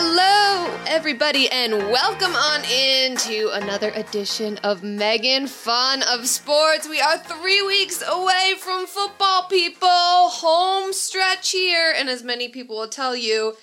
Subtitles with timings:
[0.00, 6.88] Hello, everybody, and welcome on into another edition of Megan Fun of Sports.
[6.88, 9.88] We are three weeks away from football, people.
[9.88, 13.56] Home stretch here, and as many people will tell you,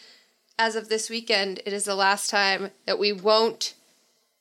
[0.60, 3.74] as of this weekend, it is the last time that we won't.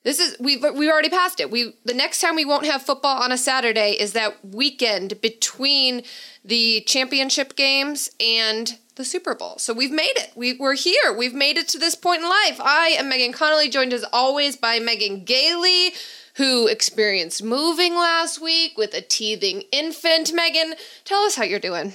[0.05, 1.51] This is we've we've already passed it.
[1.51, 6.03] We the next time we won't have football on a Saturday is that weekend between
[6.45, 9.57] the championship games and the Super Bowl.
[9.57, 10.31] So we've made it.
[10.37, 11.13] We, we're here.
[11.17, 12.61] We've made it to this point in life.
[12.61, 15.95] I am Megan Connolly, joined as always by Megan Gailey,
[16.37, 20.33] who experienced moving last week with a teething infant.
[20.33, 20.75] Megan,
[21.05, 21.95] tell us how you're doing.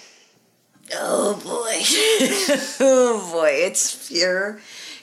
[0.94, 1.78] Oh boy.
[2.86, 3.52] oh boy.
[3.52, 4.60] It's pure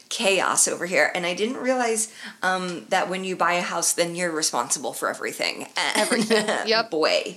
[0.08, 1.10] chaos over here.
[1.14, 5.08] And I didn't realize um, that when you buy a house, then you're responsible for
[5.08, 5.66] everything.
[5.94, 6.46] Everything.
[6.66, 6.90] Yep.
[6.90, 7.36] boy.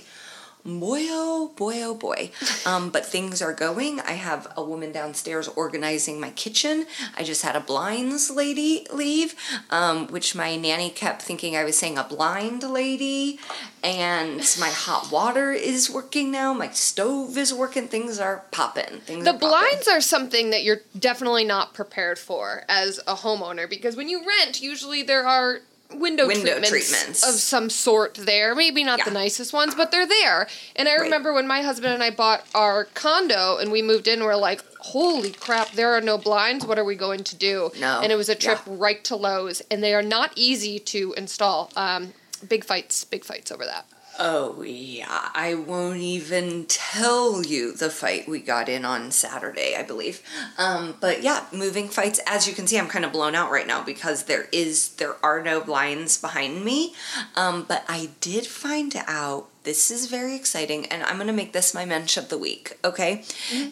[0.64, 2.30] Boy, oh boy, oh boy.
[2.66, 4.00] Um, but things are going.
[4.00, 6.86] I have a woman downstairs organizing my kitchen.
[7.16, 9.34] I just had a blinds lady leave,
[9.70, 13.40] um, which my nanny kept thinking I was saying a blind lady.
[13.82, 16.52] And my hot water is working now.
[16.52, 17.88] My stove is working.
[17.88, 19.00] Things are popping.
[19.00, 23.68] Things The are blinds are something that you're definitely not prepared for as a homeowner
[23.68, 25.60] because when you rent, usually there are
[25.92, 27.22] window, Window treatments, treatments.
[27.28, 28.54] of some sort there.
[28.54, 30.46] Maybe not the nicest ones, but they're there.
[30.76, 31.00] And I Right.
[31.02, 34.62] remember when my husband and I bought our condo and we moved in, we're like,
[34.80, 36.64] holy crap, there are no blinds.
[36.64, 37.70] What are we going to do?
[37.78, 38.00] No.
[38.00, 38.74] And it was a trip Yeah.
[38.78, 41.70] right to Lowe's, and they are not easy to install.
[41.76, 42.14] Um,
[42.48, 43.84] big fights, big fights over that.
[44.22, 45.30] Oh, yeah.
[45.34, 50.22] I won't even tell you the fight we got in on Saturday, I believe.
[50.58, 52.20] Um, but yeah, moving fights.
[52.26, 55.16] As you can see, I'm kind of blown out right now because there is there
[55.24, 56.94] are no blinds behind me.
[57.34, 61.72] Um, but I did find out this is very exciting, and I'm gonna make this
[61.72, 62.76] my mensch of the week.
[62.84, 63.24] Okay,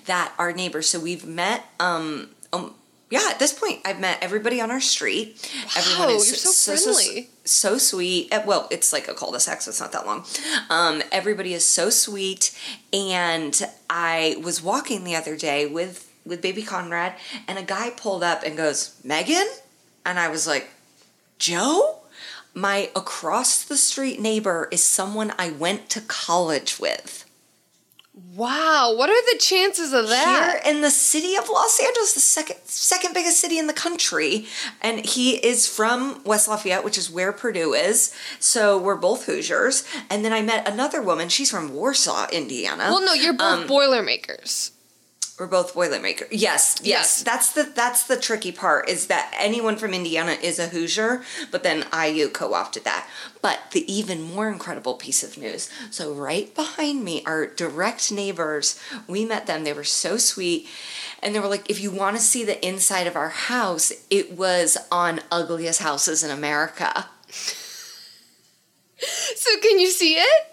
[0.06, 0.80] that our neighbor.
[0.80, 1.66] So we've met.
[1.78, 2.74] Um, um,
[3.10, 5.50] yeah, at this point, I've met everybody on our street.
[5.76, 6.52] Wow, you're so
[6.84, 7.30] friendly.
[7.44, 8.32] so sweet.
[8.32, 10.24] Uh, Well, it's like a cul-de-sac, so it's not that long.
[10.68, 12.56] Um, everybody is so sweet,
[12.92, 17.14] and I was walking the other day with with baby Conrad,
[17.46, 19.46] and a guy pulled up and goes, "Megan,"
[20.04, 20.68] and I was like,
[21.38, 21.94] "Joe."
[22.54, 27.24] My across the street neighbor is someone I went to college with.
[28.34, 30.60] Wow, what are the chances of that?
[30.64, 34.46] Here in the city of Los Angeles, the second second biggest city in the country,
[34.80, 38.14] and he is from West Lafayette, which is where Purdue is.
[38.40, 39.84] So we're both Hoosiers.
[40.10, 41.28] And then I met another woman.
[41.28, 42.84] She's from Warsaw, Indiana.
[42.90, 44.72] well, no, you're both Um, Boilermakers.
[45.38, 46.26] We're both Boilermaker.
[46.30, 47.22] Yes, yes, Yes.
[47.22, 51.62] That's the that's the tricky part is that anyone from Indiana is a Hoosier, but
[51.62, 53.08] then IU co-opted that.
[53.40, 55.70] But the even more incredible piece of news.
[55.90, 58.80] So right behind me are direct neighbors.
[59.06, 59.64] We met them.
[59.64, 60.66] They were so sweet.
[61.22, 64.36] And they were like, if you want to see the inside of our house, it
[64.36, 67.06] was on Ugliest Houses in America.
[69.00, 70.44] So can you see it?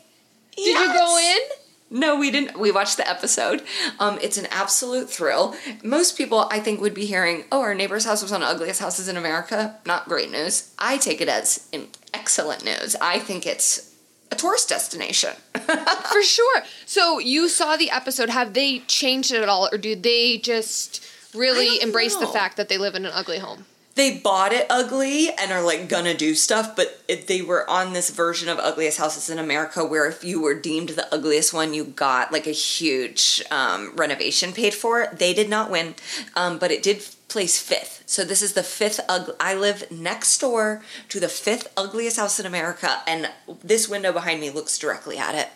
[0.56, 1.64] Did you go in?
[1.90, 2.59] No, we didn't.
[2.59, 3.62] We watched the episode.
[4.00, 5.56] Um, it's an absolute thrill.
[5.84, 9.07] Most people, I think, would be hearing, "Oh, our neighbor's house was on Ugliest Houses
[9.07, 10.72] in America." Not great news.
[10.79, 11.68] I take it as
[12.13, 12.95] excellent news.
[13.00, 13.91] I think it's
[14.31, 15.34] a tourist destination.
[16.12, 16.63] For sure.
[16.85, 18.29] So you saw the episode.
[18.29, 22.68] Have they changed it at all, or do they just really embrace the fact that
[22.68, 23.66] they live in an ugly home?
[23.95, 27.94] They bought it ugly and are like gonna do stuff, but it, they were on
[27.94, 31.73] this version of Ugliest Houses in America where if you were deemed the ugliest one,
[31.73, 35.07] you got like a huge um, renovation paid for.
[35.13, 35.95] They did not win,
[36.35, 38.03] um, but it did place fifth.
[38.06, 39.00] So this is the fifth.
[39.07, 43.31] Ug- I live next door to the fifth ugliest house in America, and
[43.63, 45.50] this window behind me looks directly at it.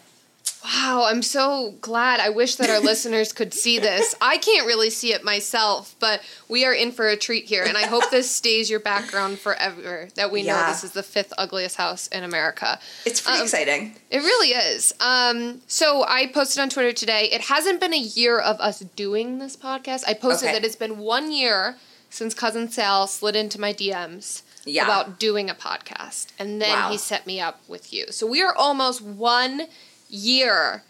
[0.64, 2.20] Wow, I'm so glad.
[2.20, 4.14] I wish that our listeners could see this.
[4.20, 7.78] I can't really see it myself, but we are in for a treat here, and
[7.78, 10.10] I hope this stays your background forever.
[10.16, 12.78] That we know this is the fifth ugliest house in America.
[13.06, 13.96] It's pretty Um, exciting.
[14.12, 14.94] It really is.
[15.00, 17.30] Um, so I posted on Twitter today.
[17.32, 20.04] It hasn't been a year of us doing this podcast.
[20.08, 20.60] I posted Okay.
[20.60, 21.78] that it's been one year
[22.10, 24.84] since cousin Sal slid into my DMs Yeah.
[24.84, 26.92] about doing a podcast, and then Wow.
[26.92, 28.08] he set me up with you.
[28.12, 29.68] So we are almost one
[30.10, 30.84] year,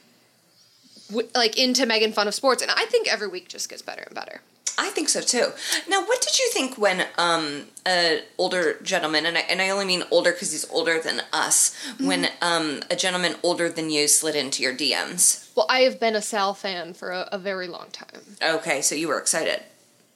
[1.10, 4.04] w- like into Megan Fun of Sports, and I think every week just gets better
[4.04, 4.42] and better.
[4.81, 5.51] I think so too.
[5.89, 9.86] Now, what did you think when um an older gentleman, and I, and I only
[9.86, 14.36] mean older because he's older than us, when um a gentleman older than you slid
[14.36, 15.50] into your DMs?
[15.56, 18.22] Well, I have been a Sal fan for a, a very long time.
[18.42, 19.63] Okay, so you were excited.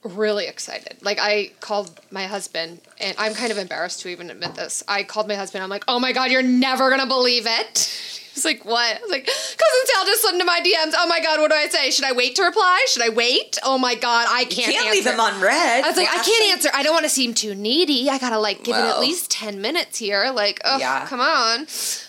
[0.02, 0.96] really excited.
[1.02, 4.82] Like I called my husband, and I'm kind of embarrassed to even admit this.
[4.88, 5.62] I called my husband.
[5.62, 7.90] I'm like, "Oh my god, you're never gonna believe it."
[8.34, 8.96] He's like, what?
[8.96, 10.92] I was like, cousin Sal just slid into my DMs.
[10.96, 11.90] Oh my god, what do I say?
[11.90, 12.84] Should I wait to reply?
[12.88, 13.58] Should I wait?
[13.62, 14.72] Oh my god, I can't.
[14.72, 14.90] Can't answer.
[14.90, 15.84] leave him unread.
[15.84, 16.68] I was like, I can't answer.
[16.74, 18.10] I don't want to seem too needy.
[18.10, 20.32] I gotta like give it at least ten minutes here.
[20.34, 21.06] Like, oh, Yeah.
[21.06, 21.66] come on.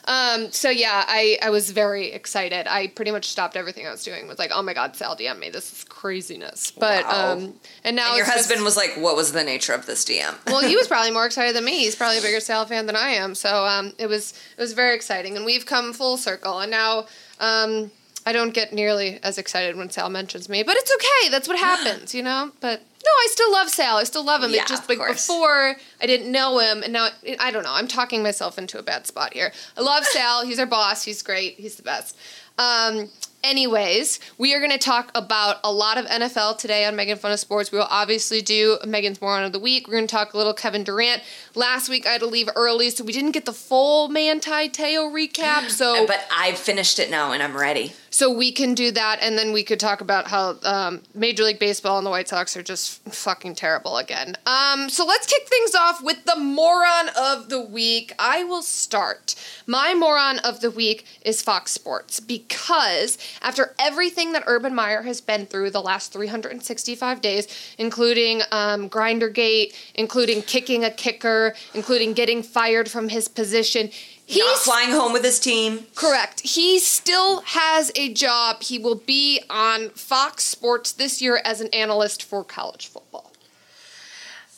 [0.07, 2.68] Um, so yeah, I I was very excited.
[2.68, 4.28] I pretty much stopped everything I was doing.
[4.28, 5.50] Was like, oh my god, Sal DM me.
[5.50, 6.72] This is craziness.
[6.72, 7.34] But Wow.
[7.34, 7.54] um,
[7.84, 10.06] and now And your it's just- husband was like, "What was the nature of this
[10.06, 11.80] DM?" well, he was probably more excited than me.
[11.80, 13.34] He's probably a bigger Sal fan than I am.
[13.36, 16.60] So um, it was it was very exciting, and we've come full circle.
[16.60, 17.06] And now
[17.40, 17.90] um,
[18.25, 21.30] I don't get nearly as excited when Sal mentions me, but it's okay.
[21.30, 22.51] That's what happens, you know.
[22.60, 23.98] But no, I still love Sal.
[23.98, 24.51] I still love him.
[24.51, 27.74] Yeah, it just like before I didn't know him, and now I don't know.
[27.74, 29.51] I'm talking myself into a bad spot here.
[29.77, 30.44] I love Sal.
[30.45, 31.04] He's our boss.
[31.04, 31.56] He's great.
[31.56, 32.18] He's the best.
[32.57, 33.10] Um,
[33.44, 37.31] anyways, we are going to talk about a lot of NFL today on Megan Fun
[37.31, 37.72] of Sports.
[37.72, 39.88] We will obviously do Megan's Moron of the Week.
[39.88, 41.22] We're going to talk a little Kevin Durant.
[41.54, 45.12] Last week I had to leave early, so we didn't get the full Manti Te'o
[45.12, 45.69] recap.
[45.75, 47.94] So, But I've finished it now, and I'm ready.
[48.15, 51.59] So we can do that, and then we could talk about how um, Major League
[51.59, 54.38] Baseball and the White Sox are just fucking terrible again.
[54.45, 58.13] Um, so let's kick things off with the moron of the week.
[58.17, 59.35] I will start.
[59.67, 65.19] My moron of the week is Fox Sports because after everything that Urban Meyer has
[65.19, 72.44] been through the last 365 days, including um, Grindergate, including kicking a kicker, including getting
[72.44, 73.89] fired from his position.
[74.27, 75.86] He's Not flying home with his team.
[75.94, 76.42] Correct.
[76.42, 78.63] He still has a job.
[78.63, 83.31] He will be on Fox Sports this year as an analyst for college football.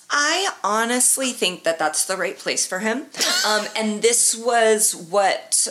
[0.09, 3.07] I honestly think that that's the right place for him.
[3.45, 5.67] Um, and this was what,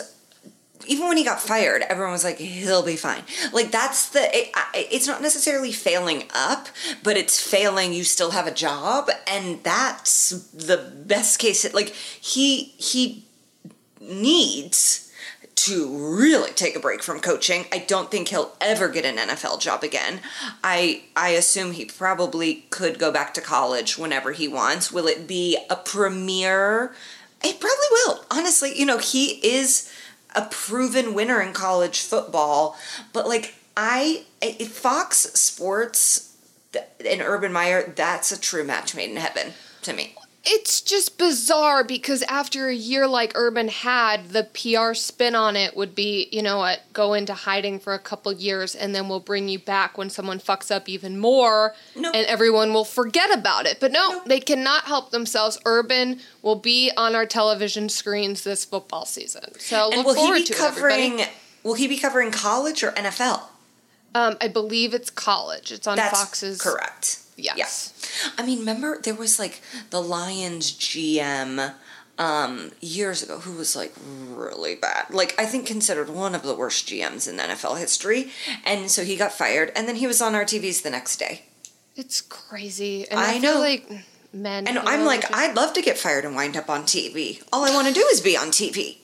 [0.85, 3.23] even when he got fired, everyone was like, he'll be fine.
[3.51, 6.67] Like, that's the, it, it's not necessarily failing up,
[7.01, 9.09] but it's failing, you still have a job.
[9.25, 11.73] And that's the best case.
[11.73, 13.23] Like, he, he
[13.99, 15.11] needs
[15.55, 17.65] to really take a break from coaching.
[17.71, 20.21] I don't think he'll ever get an NFL job again.
[20.63, 24.91] I I assume he probably could go back to college whenever he wants.
[24.91, 26.93] Will it be a premier?
[27.43, 28.23] It probably will.
[28.31, 29.91] Honestly, you know, he is
[30.35, 32.77] a proven winner in college football,
[33.11, 34.25] but like I
[34.69, 36.35] Fox Sports
[37.03, 40.15] and Urban Meyer, that's a true match made in heaven to me.
[40.49, 45.75] It's just bizarre because after a year like Urban had, the PR spin on it
[45.75, 49.19] would be, you know what, go into hiding for a couple years and then we'll
[49.19, 52.11] bring you back when someone fucks up even more No.
[52.11, 53.81] and everyone will forget about it.
[53.81, 54.21] But no, No.
[54.25, 55.59] they cannot help themselves.
[55.65, 59.59] Urban will be on our television screens this football season.
[59.59, 61.09] So And look will he forward be to it, everybody.
[61.09, 61.27] covering?
[61.63, 63.41] Will he be covering college or NFL?
[64.15, 65.73] Um, I believe it's college.
[65.73, 66.61] It's on That's Fox's.
[66.61, 67.19] correct.
[67.37, 67.93] Yes.
[68.25, 68.31] Yeah.
[68.43, 69.61] I mean, remember there was like
[69.91, 71.73] the Lions GM
[72.19, 73.93] um years ago who was like
[74.31, 75.05] really bad.
[75.11, 78.31] Like I think considered one of the worst GMs in NFL history.
[78.65, 81.43] And so he got fired and then he was on our TVs the next day.
[81.95, 83.07] It's crazy.
[83.09, 83.59] And I, I feel know.
[83.59, 83.87] like
[84.33, 84.67] men.
[84.67, 87.43] And I'm like, just- I'd love to get fired and wind up on TV.
[87.53, 88.97] All I want to do is be on TV.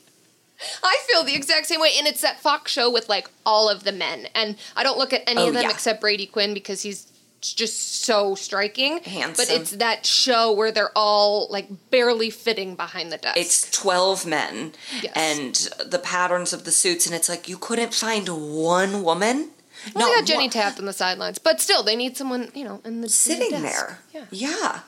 [0.83, 3.83] I feel the exact same way, and it's that Fox show with like all of
[3.83, 5.71] the men, and I don't look at any Oh, of them yeah.
[5.71, 7.11] except Brady Quinn because he's
[7.51, 8.99] just so striking.
[9.03, 13.37] But it's that show where they're all like barely fitting behind the desk.
[13.37, 15.13] It's 12 men Yes.
[15.15, 19.49] and the patterns of the suits and it's like you couldn't find one woman.
[19.95, 22.63] well, they got Jenny one- Taft on the sidelines, but still, they need someone you
[22.63, 23.99] know in the in the sitting there.
[24.13, 24.79] Yeah, Yeah.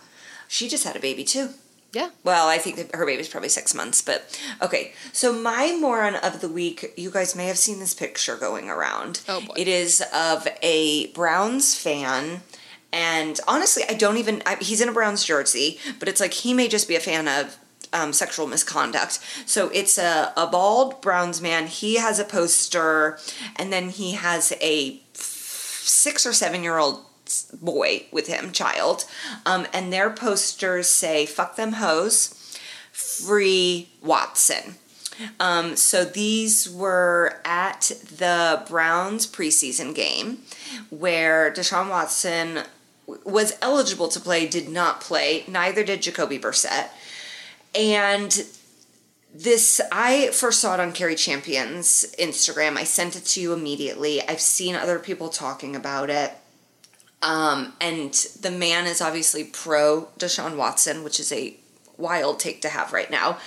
[0.47, 1.49] She just had a baby too.
[1.95, 2.09] Yeah.
[2.25, 4.91] Well, I think that her baby's probably six months, but okay.
[5.13, 9.21] So my moron of the week, you guys may have seen this picture going around.
[9.29, 9.53] Oh, boy.
[9.55, 12.41] It is of a Browns fan,
[12.91, 14.43] and honestly, I don't even.
[14.45, 17.27] I, he's in a Browns jersey, but it's like he may just be a fan
[17.27, 17.57] of.
[17.93, 19.19] Um, sexual misconduct.
[19.45, 21.67] So it's a, a bald Browns man.
[21.67, 23.17] He has a poster,
[23.55, 27.05] and then he has a six or seven year old
[27.61, 29.05] boy with him, child,
[29.45, 32.57] um, and their posters say "fuck them hoes,"
[32.91, 34.75] free Watson.
[35.39, 40.39] Um, so these were at the Browns preseason game
[40.89, 42.63] where Deshaun Watson
[43.23, 45.43] was eligible to play, did not play.
[45.47, 46.89] Neither did Jacoby Brissett.
[47.73, 48.45] And
[49.33, 52.77] this I first saw it on Cari Champion's Instagram.
[52.77, 54.25] I sent it to you immediately.
[54.27, 56.31] I've seen other people talking about it.
[57.21, 61.57] Um, and the man is obviously pro Deshaun Watson, which is a
[61.97, 63.37] wild take to have right now.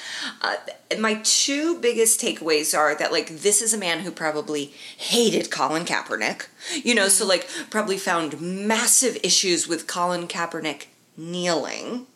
[0.41, 0.57] Uh,
[0.99, 5.85] my two biggest takeaways are that like this is a man who probably hated Colin
[5.85, 6.47] Kaepernick,
[6.83, 12.07] you know, so like probably found massive issues with Colin Kaepernick kneeling.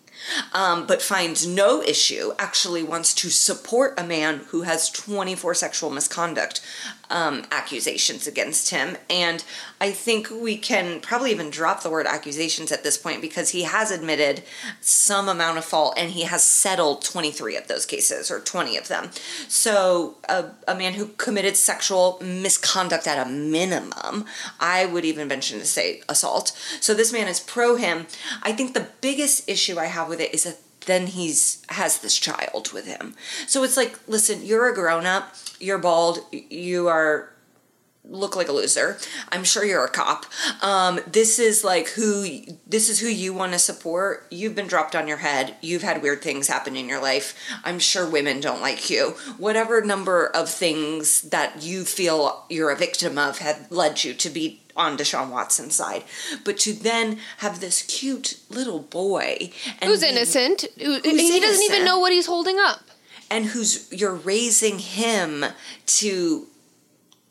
[0.52, 5.90] Um, but finds no issue, actually wants to support a man who has 24 sexual
[5.90, 6.60] misconduct
[7.12, 8.96] um, accusations against him.
[9.08, 9.44] And
[9.80, 13.62] I think we can probably even drop the word accusations at this point because he
[13.62, 14.42] has admitted
[14.80, 18.88] some amount of fault and he has settled 23 of those cases or 20 of
[18.88, 19.10] them.
[19.48, 24.24] So, a, a man who committed sexual misconduct at a minimum,
[24.58, 26.56] I would even venture to say assault.
[26.80, 28.06] So, this man is pro him.
[28.42, 32.18] I think the biggest issue I have with it is that then he's has this
[32.18, 33.14] child with him.
[33.46, 37.32] So it's like, listen, you're a grown up, you're bald, you are
[38.04, 38.98] look like a loser.
[39.30, 40.26] I'm sure you're a cop.
[40.60, 42.26] Um, this is like who
[42.66, 44.26] this is who you want to support.
[44.30, 45.56] You've been dropped on your head.
[45.60, 47.36] You've had weird things happen in your life.
[47.64, 49.10] I'm sure women don't like you.
[49.38, 54.30] Whatever number of things that you feel you're a victim of have led you to
[54.30, 56.04] be on Deshaun Watson's side.
[56.44, 59.50] But to then have this cute little boy
[59.80, 62.80] and who's innocent, who, who's he innocent, doesn't even know what he's holding up.
[63.30, 65.44] And who's you're raising him
[65.86, 66.46] to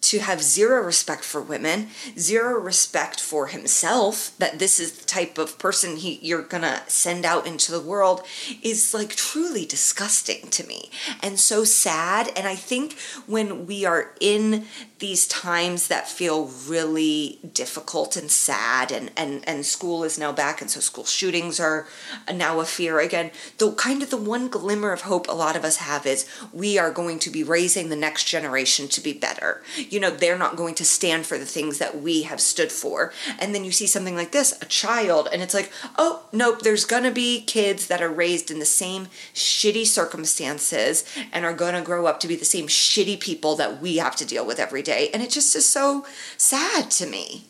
[0.01, 5.37] to have zero respect for women, zero respect for himself, that this is the type
[5.37, 8.23] of person he you're gonna send out into the world
[8.63, 10.89] is like truly disgusting to me
[11.21, 12.31] and so sad.
[12.35, 14.65] And I think when we are in
[15.01, 20.61] these times that feel really difficult and sad and, and, and school is now back
[20.61, 21.87] and so school shootings are
[22.31, 23.31] now a fear again.
[23.57, 26.77] The kind of the one glimmer of hope a lot of us have is we
[26.77, 29.63] are going to be raising the next generation to be better.
[29.75, 33.11] You know they're not going to stand for the things that we have stood for.
[33.39, 36.85] And then you see something like this a child and it's like oh nope there's
[36.85, 41.03] gonna be kids that are raised in the same shitty circumstances
[41.33, 44.25] and are gonna grow up to be the same shitty people that we have to
[44.25, 45.09] deal with every day day.
[45.13, 46.05] And it just is so
[46.37, 47.45] sad to me.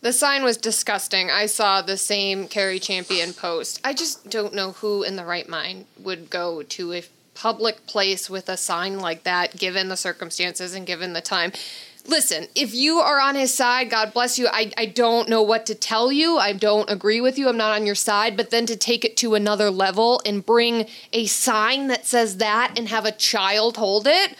[0.00, 1.30] The sign was disgusting.
[1.30, 3.80] I saw the same Cari Champion post.
[3.82, 8.30] I just don't know who in the right mind would go to a public place
[8.30, 11.52] with a sign like that, given the circumstances and given the time.
[12.06, 14.46] Listen, if you are on his side, God bless you.
[14.46, 16.36] I, I don't know what to tell you.
[16.36, 17.48] I don't agree with you.
[17.48, 18.36] I'm not on your side.
[18.36, 22.74] But then to take it to another level and bring a sign that says that
[22.78, 24.36] and have a child hold it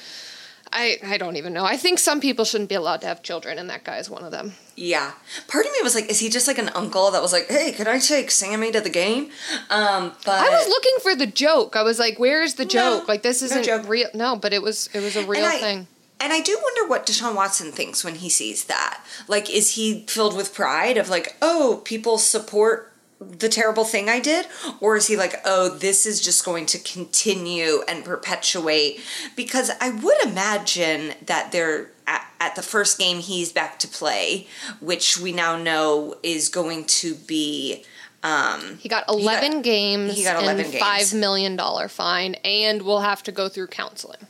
[0.75, 1.65] I, I don't even know.
[1.65, 4.25] I think some people shouldn't be allowed to have children, and that guy is one
[4.25, 4.55] of them.
[4.75, 5.13] Yeah.
[5.47, 7.71] Part of me was like, is he just like an uncle that was like, hey,
[7.71, 9.31] can I take Sammy to the game?
[9.71, 11.77] Um, but I was looking for the joke.
[11.77, 13.05] I was like, where's the joke?
[13.05, 14.09] No, like this isn't no real.
[14.15, 15.87] No, but it was it was a real I, thing.
[16.21, 19.01] And I do wonder what Deshaun Watson thinks when he sees that.
[19.29, 22.94] Like, is he filled with pride of like, oh, people support
[23.31, 24.47] the terrible thing I did?
[24.81, 29.01] Or is he like, oh, this is just going to continue and perpetuate?
[29.37, 34.47] Because I would imagine that they're at, at the first game he's back to play,
[34.81, 37.85] which we now know is going to be.
[38.23, 41.13] Um, he got 11 he got, games he got 11 and games.
[41.13, 44.27] $5 million fine, and we'll have to go through counseling.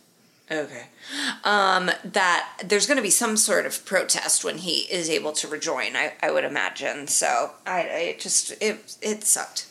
[0.50, 0.86] Okay.
[1.42, 5.48] Um, that there's going to be some sort of protest when he is able to
[5.48, 5.96] rejoin.
[5.96, 7.06] I, I would imagine.
[7.06, 9.66] So I, I just it it sucked.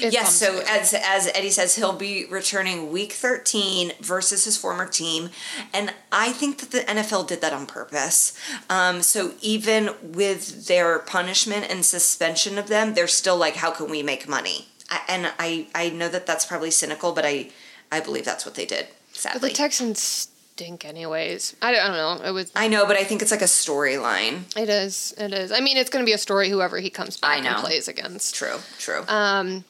[0.00, 0.34] It yes.
[0.34, 5.30] So as as Eddie says, he'll be returning week 13 versus his former team,
[5.72, 8.38] and I think that the NFL did that on purpose.
[8.68, 13.90] Um, so even with their punishment and suspension of them, they're still like, how can
[13.90, 14.68] we make money?
[14.90, 17.48] I, and I I know that that's probably cynical, but I
[17.90, 18.88] I believe that's what they did.
[19.12, 19.40] Sadly.
[19.40, 20.28] But the Texans
[20.62, 21.56] stink, anyways.
[21.62, 22.28] I don't, I don't know.
[22.28, 22.52] It was.
[22.54, 24.56] I know, but I think it's like a storyline.
[24.56, 25.14] It is.
[25.18, 25.52] It is.
[25.52, 26.48] I mean, it's going to be a story.
[26.48, 28.34] Whoever he comes back and plays against.
[28.34, 28.58] True.
[28.78, 29.04] True.
[29.08, 29.64] Um.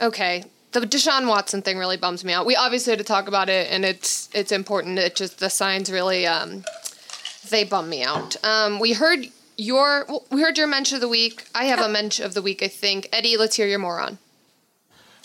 [0.00, 0.44] Okay.
[0.72, 2.44] The Deshaun Watson thing really bums me out.
[2.44, 4.98] We obviously had to talk about it, and it's it's important.
[4.98, 6.62] It just the signs really um,
[7.48, 8.36] they bum me out.
[8.44, 9.26] Um, we heard
[9.56, 11.46] your we heard your mention of the week.
[11.54, 12.62] I have a mention of the week.
[12.62, 13.36] I think Eddie.
[13.36, 14.18] Let's hear your moron.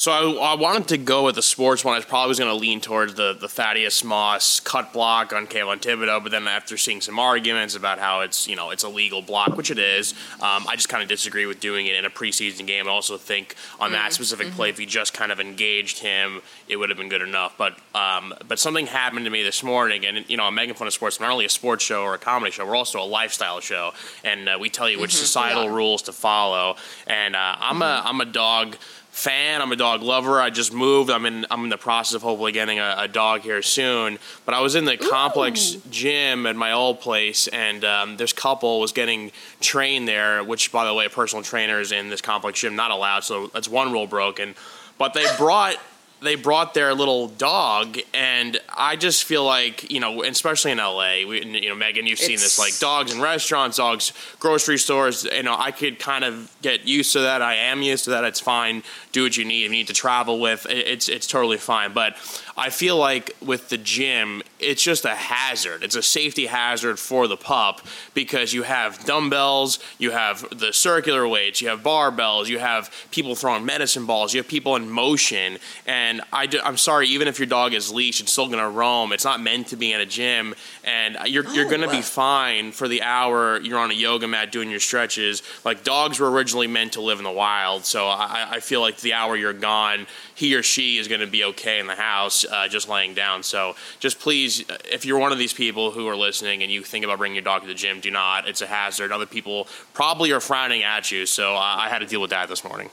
[0.04, 1.96] So I, I, wanted to go with the sports one.
[1.96, 5.80] I probably was going to lean towards the, the Thaddeus Moss cut block on Kayvon
[5.80, 9.22] Thibodeaux, but then after seeing some arguments about how it's you know it's a legal
[9.22, 12.10] block, which it is, um, I just kind of disagree with doing it in a
[12.10, 12.90] preseason game.
[12.90, 13.94] I also think on mm-hmm.
[13.94, 14.58] that specific mm-hmm.
[14.58, 17.56] play, if you just kind of engaged him, it would have been good enough.
[17.58, 20.88] But um, but something happened to me this morning, and you know I'm making fun
[20.88, 21.18] of sports.
[21.18, 23.94] We're not only a sports show or a comedy show, we're also a lifestyle show,
[24.26, 25.22] and uh, we tell you which mm-hmm.
[25.22, 25.74] societal yeah.
[25.74, 26.76] rules to follow.
[27.08, 28.08] And uh, I'm a mm-hmm.
[28.08, 28.76] I'm a dog
[29.14, 29.62] fan.
[29.62, 30.42] I'm a dog lover.
[30.42, 31.12] I just moved.
[31.12, 34.18] I'm in I'm in the process of hopefully getting a, a dog here soon.
[34.44, 35.10] But I was in the Ooh.
[35.10, 40.44] complex gym at my old place, and um, this couple was getting trained there.
[40.44, 43.24] Which, by the way, personal trainers in this complex gym not allowed.
[43.24, 44.56] So that's one rule broken.
[44.98, 45.78] But they brought
[46.24, 51.26] they brought their little dog, and I just feel like you know, especially in LA,
[51.28, 55.26] we, you know, Megan, you've seen this like dogs in restaurants, dogs grocery stores.
[55.26, 57.42] You know, I could kind of get used to that.
[57.42, 58.24] I am used to that.
[58.24, 58.84] It's fine.
[59.12, 59.66] Do what you need.
[59.66, 61.94] If you need to travel with, it's it's totally fine.
[61.94, 62.16] But
[62.56, 65.84] I feel like with the gym, it's just a hazard.
[65.84, 67.82] It's a safety hazard for the pup
[68.14, 73.36] because you have dumbbells, you have the circular weights, you have barbells, you have people
[73.36, 75.58] throwing medicine balls, you have people in motion.
[75.88, 79.12] And I am sorry, even if your dog is leashed, it's still going to roam.
[79.12, 81.98] It's not meant to be in a gym, and uh, you're you're going to be
[81.98, 82.02] oh.
[82.02, 85.42] fine for the hour you're on a yoga mat doing your stretches.
[85.64, 88.98] Like dogs were originally meant to live in the wild, so I, I feel like
[88.98, 92.43] the hour you're gone, he or she is going to be okay in the house,
[92.46, 93.44] uh, just laying down.
[93.44, 96.84] So just please, uh, if you're one of these people who are listening and you
[96.84, 98.48] think about bringing your dog to the gym, do not.
[98.48, 99.12] It's a hazard.
[99.12, 102.50] Other people probably are frowning at you, so I, I had to deal with that
[102.50, 102.90] this morning.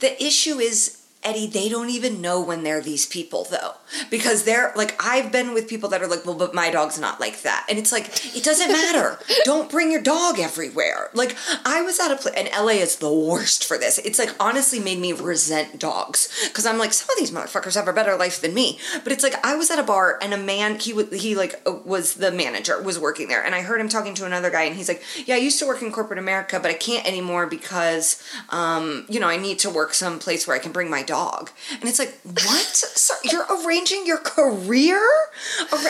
[0.00, 3.72] The issue is, Eddie, they don't even know when they're these people, though.
[4.08, 7.18] Because they're like, I've been with people that are like, well, but my dog's not
[7.18, 7.66] like that.
[7.68, 9.18] And it's like, it doesn't matter.
[9.44, 11.10] don't bring your dog everywhere.
[11.14, 13.98] Like, I was at a place, and LA is the worst for this.
[13.98, 16.28] It's like, honestly, made me resent dogs.
[16.48, 18.78] Because I'm like, some of these motherfuckers have a better life than me.
[19.02, 21.60] But it's like, I was at a bar, and a man, he, w- he like,
[21.66, 23.44] uh, was the manager, was working there.
[23.44, 25.66] And I heard him talking to another guy, and he's like, yeah, I used to
[25.66, 29.70] work in corporate America, but I can't anymore because, um, you know, I need to
[29.70, 31.50] work someplace where I can bring my dog.
[31.72, 32.76] And it's like, what?
[32.76, 35.00] Sir, you're arranging your career?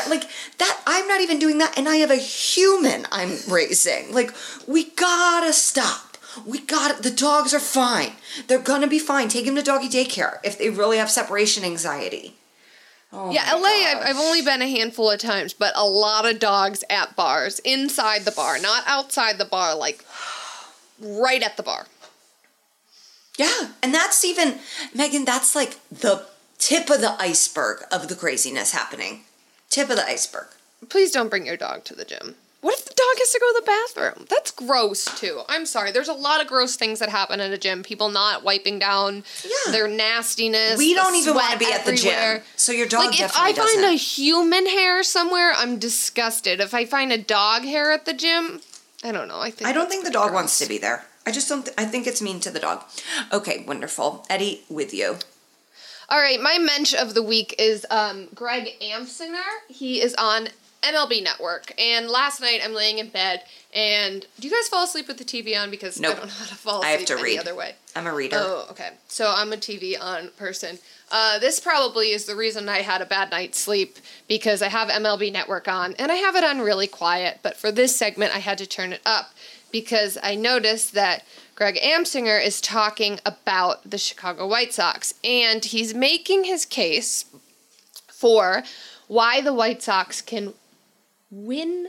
[0.08, 0.24] Like
[0.58, 4.14] that, I'm not even doing that, and I have a human I'm raising.
[4.14, 4.32] Like,
[4.66, 6.16] we gotta stop.
[6.46, 8.12] We got The dogs are fine.
[8.46, 9.28] They're gonna be fine.
[9.28, 12.36] Take them to doggy daycare if they really have separation anxiety.
[13.12, 14.10] Oh Yeah, LA, I've.
[14.10, 18.24] I've only been a handful of times, but a lot of dogs at bars, inside
[18.24, 20.04] the bar, not outside the bar, like
[21.00, 21.86] right at the bar.
[23.38, 24.58] Yeah, and that's even
[24.94, 25.24] Megan.
[25.24, 26.26] That's like the
[26.58, 29.22] tip of the iceberg of the craziness happening.
[29.70, 30.48] Tip of the iceberg.
[30.88, 32.34] Please don't bring your dog to the gym.
[32.60, 34.26] What if the dog has to go to the bathroom?
[34.28, 35.42] That's gross too.
[35.48, 35.92] I'm sorry.
[35.92, 37.84] There's a lot of gross things that happen at a gym.
[37.84, 39.70] People not wiping down Yeah.
[39.72, 40.76] their nastiness.
[40.76, 43.52] We don't even want to be at the gym, so your dog Like if I
[43.52, 43.84] find doesn't.
[43.84, 46.60] a human hair somewhere, I'm disgusted.
[46.60, 48.60] If I find a dog hair at the gym,
[49.04, 49.38] I don't know.
[49.40, 51.04] I think I don't think the dog wants to be there.
[51.28, 51.62] I just don't.
[51.66, 52.84] Th- I think it's mean to the dog.
[53.30, 54.24] Okay, wonderful.
[54.30, 55.16] Eddie, with you.
[56.08, 59.44] All right, my mensch of the week is um, Greg Amsinger.
[59.68, 60.48] He is on
[60.82, 61.74] MLB Network.
[61.78, 63.42] And last night I'm laying in bed,
[63.74, 65.70] and do you guys fall asleep with the TV on?
[65.70, 66.16] Because Nope.
[66.16, 67.40] I don't know how to fall asleep I have to any read.
[67.40, 67.74] other way.
[67.94, 68.36] I'm a reader.
[68.38, 68.92] Oh, okay.
[69.08, 70.78] So I'm a TV on person.
[71.10, 73.98] Uh, this probably is the reason I had a bad night's sleep
[74.28, 77.40] because I have MLB Network on and I have it on really quiet.
[77.42, 79.30] But for this segment, I had to turn it up
[79.70, 85.94] because I noticed that Greg Amsinger is talking about the Chicago White Sox and he's
[85.94, 87.24] making his case
[88.08, 88.62] for
[89.08, 90.54] why the White Sox can
[91.30, 91.88] win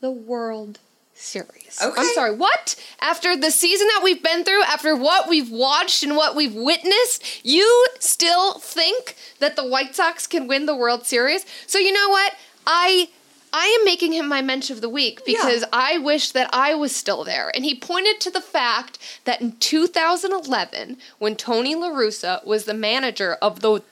[0.00, 0.78] the World
[1.14, 1.78] Series.
[1.82, 2.00] Okay.
[2.00, 2.76] I'm sorry, what?
[3.00, 7.44] After the season that we've been through, after what we've watched and what we've witnessed,
[7.44, 11.44] you still think that the White Sox can win the World Series?
[11.66, 12.34] So you know what?
[12.66, 13.10] I
[13.52, 16.94] I am making him my mensch of the week because I wish that I was
[16.94, 17.50] still there.
[17.54, 22.74] And he pointed to the fact that in 2011, when Tony La Russa was the
[22.74, 23.82] manager of the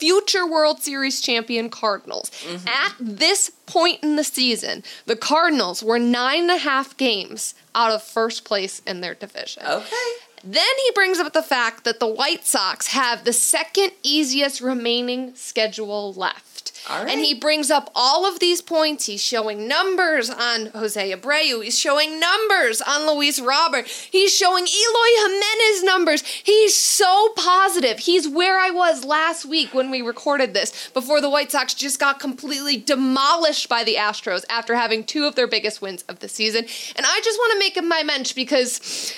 [0.00, 2.30] future World Series champion Cardinals.
[2.30, 2.66] Mm-hmm.
[2.66, 7.92] At this point in the season, the Cardinals were nine and a half games out
[7.92, 9.62] of first place in their division.
[9.64, 10.10] Okay.
[10.42, 15.34] Then he brings up the fact that the White Sox have the second easiest remaining
[15.34, 16.69] schedule left.
[16.88, 17.08] Right.
[17.08, 19.06] And he brings up all of these points.
[19.06, 21.62] He's showing numbers on Jose Abreu.
[21.62, 23.86] He's showing numbers on Luis Robert.
[23.86, 26.22] He's showing Eloy Jimenez numbers.
[26.24, 28.00] He's so positive.
[28.00, 32.00] He's where I was last week when we recorded this before the White Sox just
[32.00, 36.28] got completely demolished by the Astros after having two of their biggest wins of the
[36.28, 36.64] season.
[36.96, 39.14] And I just want to make him my mensch because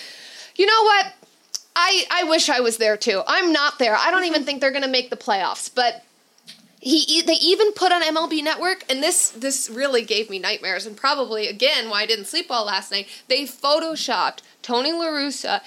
[0.57, 1.14] you know what?
[1.75, 3.22] I I wish I was there too.
[3.27, 3.96] I'm not there.
[3.96, 6.05] I don't even think they're going to make the playoffs, but
[6.83, 10.97] he they even put on MLB Network and this this really gave me nightmares and
[10.97, 13.07] probably again why I didn't sleep well last night.
[13.29, 15.61] They photoshopped Tony La Russa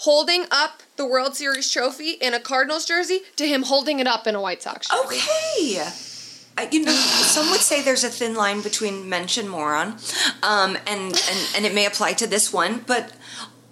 [0.00, 4.26] holding up the World Series trophy in a Cardinals jersey to him holding it up
[4.26, 5.02] in a White Sox jersey.
[5.06, 5.90] Okay.
[6.58, 9.96] I, you know, some would say there's a thin line between mensch and moron,
[10.42, 13.12] um, and, and and it may apply to this one, but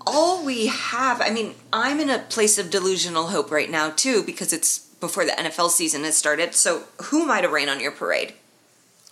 [0.06, 4.22] all we have, I mean, I'm in a place of delusional hope right now too
[4.22, 6.54] because it's before the NFL season has started.
[6.54, 8.35] So who am I to rain on your parade?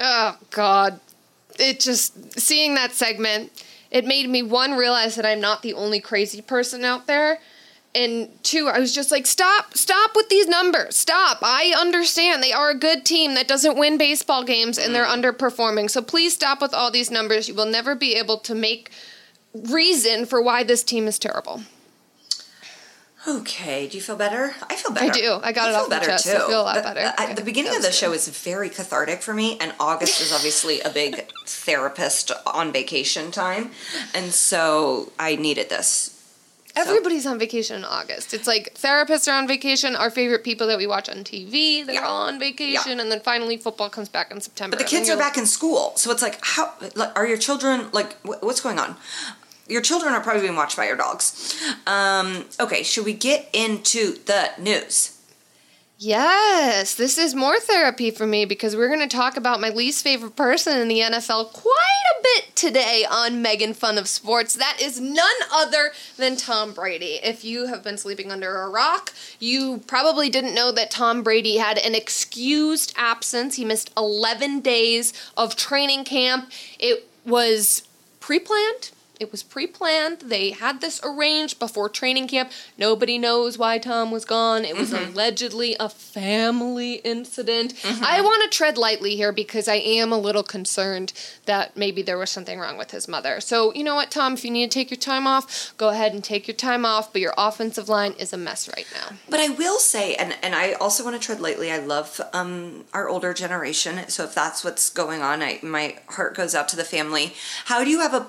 [0.00, 1.00] Oh God,
[1.58, 6.00] it just seeing that segment, it made me one realize that I'm not the only
[6.00, 7.38] crazy person out there,
[7.94, 10.96] and two, I was just like, stop, stop with these numbers.
[10.96, 11.38] Stop.
[11.42, 15.22] I understand they are a good team that doesn't win baseball games and they're mm-hmm.
[15.22, 15.88] underperforming.
[15.88, 17.48] So please stop with all these numbers.
[17.48, 18.90] You will never be able to make
[19.54, 21.62] reason for why this team is terrible.
[23.26, 24.54] Okay, do you feel better?
[24.68, 25.10] I feel better.
[25.10, 25.38] I do.
[25.42, 26.26] I got it feel off my chest.
[26.26, 27.00] I feel a lot The- better.
[27.00, 28.16] Yeah, the beginning of the was show good.
[28.16, 33.70] is very cathartic for me, and August is obviously a big therapist on vacation time,
[34.14, 36.10] and so I needed this.
[36.76, 38.34] Everybody's on vacation in August.
[38.34, 39.94] It's like therapists are on vacation.
[39.94, 42.06] Our favorite people that we watch on TV, they're Yeah.
[42.06, 44.76] all on vacation, and then finally football comes back in September.
[44.76, 47.88] But the kids are back in school, so it's like, how like, are your children
[47.92, 48.20] like?
[48.22, 48.96] wh- What's going on?
[49.68, 51.56] Your children are probably being watched by your dogs.
[51.86, 55.14] Um, okay, should we get into the news?
[55.96, 60.02] Yes, this is more therapy for me because we're going to talk about my least
[60.02, 64.54] favorite person in the NFL quite a bit today on Megan Fun of Sports.
[64.54, 67.20] That is none other than Tom Brady.
[67.22, 71.56] If you have been sleeping under a rock, you probably didn't know that Tom Brady
[71.58, 73.54] had an excused absence.
[73.54, 76.50] He missed 11 days of training camp.
[76.78, 77.86] It was
[78.18, 78.90] pre planned.
[79.20, 80.20] It was pre planned.
[80.20, 82.50] They had this arranged before training camp.
[82.76, 84.64] Nobody knows why Tom was gone.
[84.64, 87.74] It was allegedly a family incident.
[88.02, 91.12] I want to tread lightly here because I am a little concerned
[91.46, 93.40] that maybe there was something wrong with his mother.
[93.40, 96.12] So, you know what, Tom, if you need to take your time off, go ahead
[96.12, 99.16] and take your time off, but your offensive line is a mess right now.
[99.28, 101.70] But I will say, and, and I also want to tread lightly.
[101.70, 104.08] I love um, our older generation.
[104.08, 107.34] So if that's what's going on, I, my heart goes out to the family.
[107.66, 108.22] How do you have a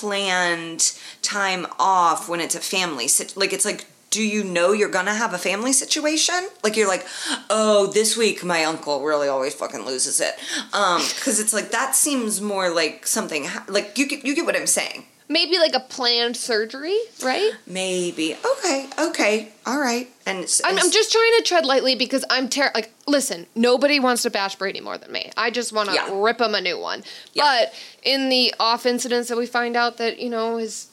[0.00, 3.08] pre-planned time off when it's a family?
[3.08, 6.48] sit- Like it's like, do you know you're gonna have a family situation?
[6.64, 7.06] Like you're like,
[7.48, 10.34] oh, this week my uncle really always fucking loses it.
[10.72, 14.56] Um, because it's like that seems more like something like you get you get what
[14.56, 15.04] I'm saying.
[15.32, 17.52] Maybe like a planned surgery, right?
[17.64, 20.10] Maybe okay, okay, all right.
[20.26, 24.00] And it's, I'm, I'm just trying to tread lightly because I'm ter- like, listen, nobody
[24.00, 25.30] wants to bash Brady more than me.
[25.36, 26.08] I just want to Yeah.
[26.12, 27.04] rip him a new one.
[27.32, 27.44] Yeah.
[27.44, 30.88] But in the off incidents that we find out that you know his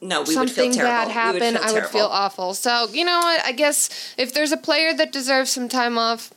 [0.00, 0.90] no, we would feel something terrible.
[0.90, 1.88] bad happened, I would terrible.
[1.90, 2.54] feel awful.
[2.54, 3.44] So you know what?
[3.44, 6.32] I guess if there's a player that deserves some time off,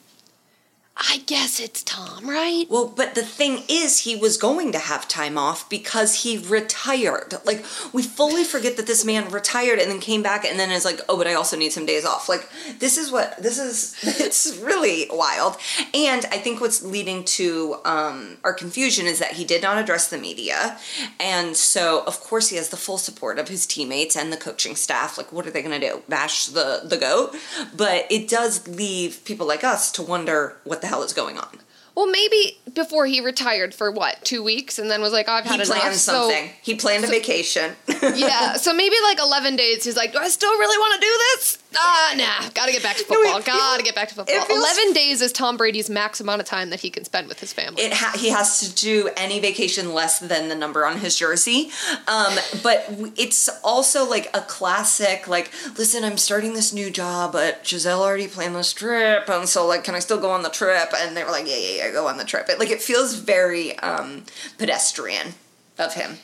[1.00, 2.66] I guess it's Tom, right?
[2.70, 7.36] Well, but the thing is, he was going to have time off because he retired.
[7.46, 10.86] Like, we fully forget that this man retired and then came back and then is
[10.86, 12.28] like, oh, but I also need some days off.
[12.28, 15.58] Like, this is what, this is, it's really wild.
[15.94, 20.08] And I think what's leading to um, our confusion is that he did not address
[20.08, 20.80] the media.
[21.20, 24.76] And so, of course, he has the full support of his teammates and the coaching
[24.76, 25.16] staff.
[25.16, 26.02] Like, what are they going to do?
[26.10, 27.36] Bash the, the goat?
[27.76, 31.60] But it does leave people like us to wonder what the hell is going on.
[31.96, 35.60] Well, maybe before he retired for what two weeks, and then was like, I've had
[35.60, 35.80] he enough.
[35.80, 36.52] planned so- something.
[36.62, 37.76] he planned a vacation.
[38.16, 41.12] yeah, so maybe like 11 days, he's like, Do I still really want to do
[41.34, 41.58] this?
[41.76, 43.42] Ah, nah, gotta get back to No, it football.
[43.42, 44.42] feels- gotta get back to football.
[44.46, 47.40] feels- 11 days is Tom Brady's max amount of time that he can spend with
[47.40, 47.82] his family.
[47.84, 51.70] it ha- he has to do any vacation less than the number on his jersey.
[52.08, 52.86] Um, but
[53.18, 55.28] it's also like a classic.
[55.28, 59.68] Like, listen, I'm starting this new job, but Gisele already planned this trip, and so
[59.68, 60.94] like, can I still go on the trip?
[60.96, 62.48] And they were like, yeah, yeah, yeah, go on the trip.
[62.50, 64.24] It, like, it feels very um,
[64.58, 65.34] pedestrian
[65.78, 66.18] of him.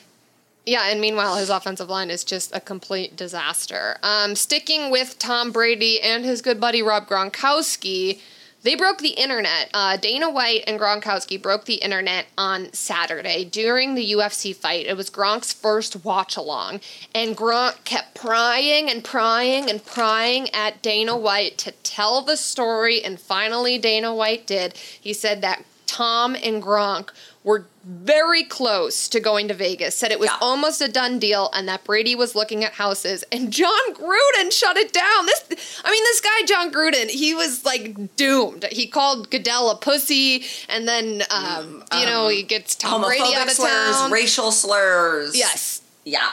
[0.66, 3.98] Yeah, and meanwhile, his offensive line is just a complete disaster.
[4.02, 8.20] Um, sticking with Tom Brady and his good buddy Rob Gronkowski,
[8.62, 9.68] they broke the internet.
[9.74, 14.86] Uh, Dana White and Gronkowski broke the internet on Saturday during the UFC fight.
[14.86, 16.80] It was Gronk's first watch along,
[17.14, 23.04] and Gronk kept prying and prying and prying at Dana White to tell the story,
[23.04, 24.72] and finally, Dana White did.
[24.78, 27.10] He said that Tom and Gronk
[27.44, 30.38] were very close to going to Vegas, said it was Yeah.
[30.40, 33.22] almost a done deal, and that Brady was looking at houses.
[33.30, 35.26] And Jon Gruden shut it down.
[35.26, 38.66] This, I mean, this guy Jon Gruden, he was like doomed.
[38.72, 43.46] He called Goodell a pussy, and then um, you know he gets Tom Brady out
[43.48, 44.10] of slurs, town.
[44.10, 45.36] racial slurs.
[45.36, 46.30] yes, Yeah.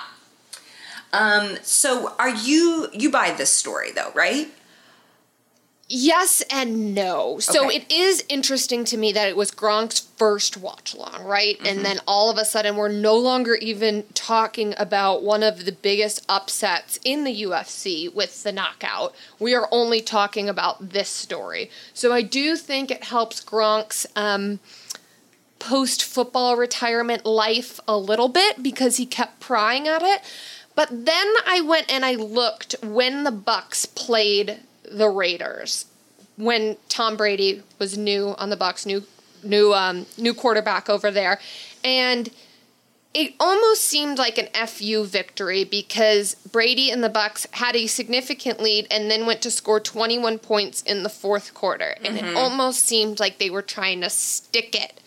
[1.13, 4.47] Um, so are you you buy this story though, right?
[5.93, 7.39] Yes and no.
[7.39, 7.75] So Okay.
[7.79, 11.57] it is interesting to me that it was Gronk's first watch along, right?
[11.57, 11.65] Mm-hmm.
[11.67, 15.73] And then all of a sudden we're no longer even talking about one of the
[15.73, 19.13] biggest upsets in the UFC with the knockout.
[19.37, 21.69] We are only talking about this story.
[21.93, 24.61] So I do think it helps Gronk's um,
[25.59, 30.21] post football retirement life a little bit because he kept prying at it.
[30.73, 35.85] But then I went and I looked when the Bucs played the Raiders
[36.37, 39.03] when Tom Brady was new on the Bucs, new
[39.43, 41.39] new um, new quarterback over there,
[41.83, 42.29] and
[43.13, 48.61] it almost seemed like an FU victory because Brady and the Bucs had a significant
[48.61, 51.95] lead and then went to score 21 points in the fourth quarter.
[52.05, 52.27] And Mm-hmm.
[52.27, 55.01] it almost seemed like they were trying to stick it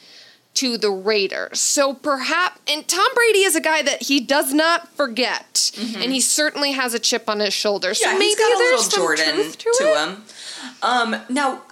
[0.55, 1.59] to the Raiders.
[1.61, 5.71] So perhaps, and Tom Brady is a guy that he does not forget.
[5.77, 7.93] And he certainly has a chip on his shoulder.
[7.95, 8.13] So Mm-hmm.
[8.13, 10.25] Yeah, maybe he's got a little Jordan to, to, him.
[10.83, 11.63] Um, now,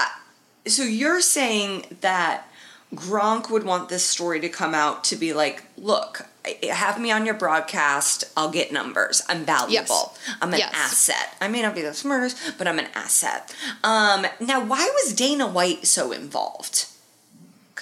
[0.66, 2.49] so you're saying that
[2.95, 6.27] Gronk would want this story to come out to be like, look,
[6.68, 8.25] have me on your broadcast.
[8.37, 9.23] I'll get numbers.
[9.29, 10.14] I'm valuable.
[10.40, 10.73] I'm an Yes.
[10.75, 11.37] asset.
[11.40, 13.55] I may not be the smartest, but I'm an asset.
[13.85, 16.87] Um, now, why was Dana White so involved?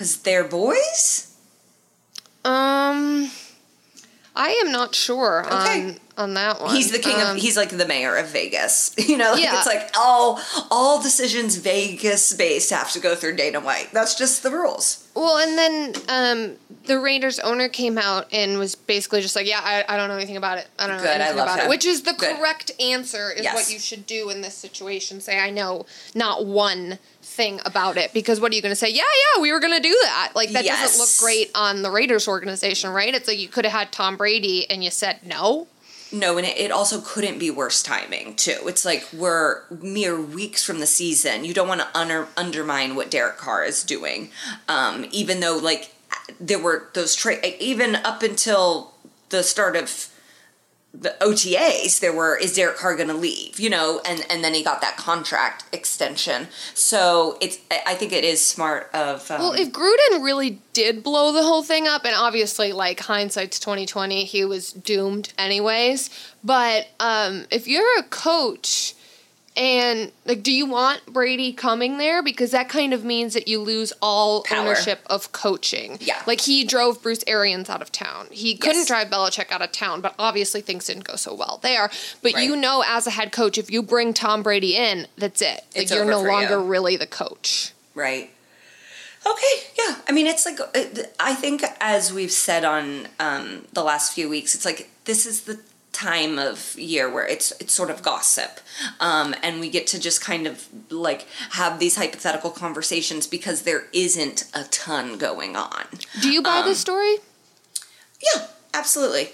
[0.01, 1.37] Because they're boys?
[2.43, 3.31] Um,
[4.35, 5.83] I am not sure Okay.
[5.91, 6.75] on on that one.
[6.75, 7.43] He's the king Um, of.
[7.43, 8.93] He's like the mayor of Vegas.
[8.99, 9.59] You know, like Yeah.
[9.59, 13.93] it's like all all decisions Vegas based have to go through Dana White.
[13.93, 15.05] That's just the rules.
[15.15, 19.61] Well, and then um, the Raiders owner came out and was basically just like, "Yeah,
[19.63, 20.67] I, I don't know anything about it.
[20.79, 21.67] I don't know Good, anything about him.
[21.67, 22.37] it." Which is the Good.
[22.39, 23.31] correct answer.
[23.33, 23.55] Is Yes.
[23.55, 25.21] what you should do in this situation.
[25.21, 25.85] Say, "I know
[26.15, 26.99] not one
[27.41, 28.91] thing about it," because what are you going to say?
[28.91, 30.33] Yeah, yeah, we were going to do that.
[30.35, 33.15] Like that doesn't look great on the Raiders organization, right?
[33.15, 35.67] It's like you could have had Tom Brady and you said no.
[36.13, 38.59] No, and it, it also couldn't be worse timing too.
[38.65, 41.45] It's like we're mere weeks from the season.
[41.45, 44.31] You don't want to under, undermine what Derek Carr is doing,
[44.69, 45.95] um, even though like
[46.41, 48.93] there were those trade even up until
[49.29, 50.10] the start of
[50.93, 53.61] the OTAs, there were is Derek Carr going to leave?
[53.61, 56.49] You know, and and then he got that contract extension.
[56.75, 61.33] So it's I think it is smart of um, Well, if Gruden really did blow
[61.33, 66.11] the whole thing up, and obviously, like hindsight's twenty twenty, he was doomed anyways.
[66.43, 68.95] But um, if you're a coach,
[69.57, 72.23] and like, do you want Brady coming there?
[72.23, 74.61] Because that kind of means that you lose all Power.
[74.61, 75.99] ownership of coaching.
[76.01, 76.23] Yeah.
[76.27, 78.29] like he drove Bruce Arians out of town.
[78.31, 81.91] He couldn't drive Belichick out of town, but obviously things didn't go so well there.
[82.23, 82.45] But Right.
[82.45, 85.65] you know, as a head coach, if you bring Tom Brady in, that's it.
[85.75, 86.33] Like It's you're no for you.
[86.33, 87.73] longer really the coach.
[87.95, 88.31] Right.
[89.27, 89.97] Okay, yeah.
[90.09, 90.59] I mean, it's like,
[91.21, 95.43] I think as we've said on um, the last few weeks, it's like this is
[95.43, 95.61] the
[95.93, 98.61] time of year where it's it's sort of gossip
[99.01, 103.85] um, and we get to just kind of like have these hypothetical conversations because there
[103.93, 105.85] isn't a ton going on
[106.21, 107.17] Do you buy Um, this story?
[108.35, 109.31] yeah absolutely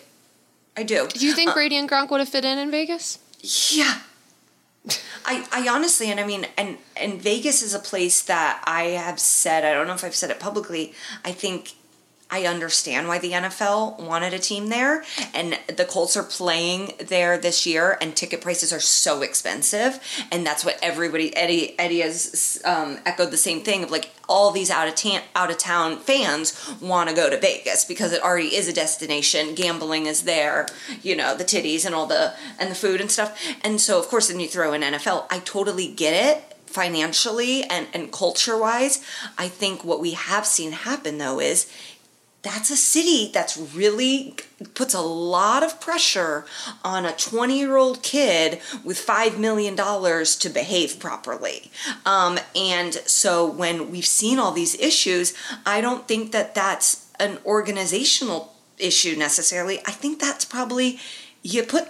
[0.77, 3.19] i do Do you think Brady and Gronk would have fit in in Vegas?
[3.71, 3.99] Yeah.
[5.25, 9.19] I, I honestly, and I mean, and and Vegas is a place that I have
[9.19, 9.65] said.
[9.65, 10.95] I don't know if I've said it publicly.
[11.25, 11.73] I think
[12.29, 17.39] I understand why the NFL wanted a team there, and the Colts are playing there
[17.39, 20.01] this year, and ticket prices are so expensive,
[20.33, 24.51] and that's what everybody Eddie Eddie has um, echoed the same thing of like all
[24.51, 28.23] these out of town out of town fans want to go to Vegas because it
[28.23, 29.55] already is a destination.
[29.55, 30.67] Gambling is there,
[31.03, 34.09] you know, the titties and all the and the food and stuff, and so of
[34.09, 35.27] course then you throw in NFL.
[35.31, 39.01] I totally get it financially and and culture wise.
[39.39, 41.71] I think what we have seen happen though is
[42.47, 44.35] that's a city that's really
[44.75, 46.45] puts a lot of pressure
[46.85, 51.71] on a 20 year old kid with $5 million to behave properly.
[52.05, 57.39] Um, and so when we've seen all these issues, I don't think that that's an
[57.45, 59.81] organizational issue necessarily.
[59.81, 60.99] I think that's probably
[61.43, 61.89] you put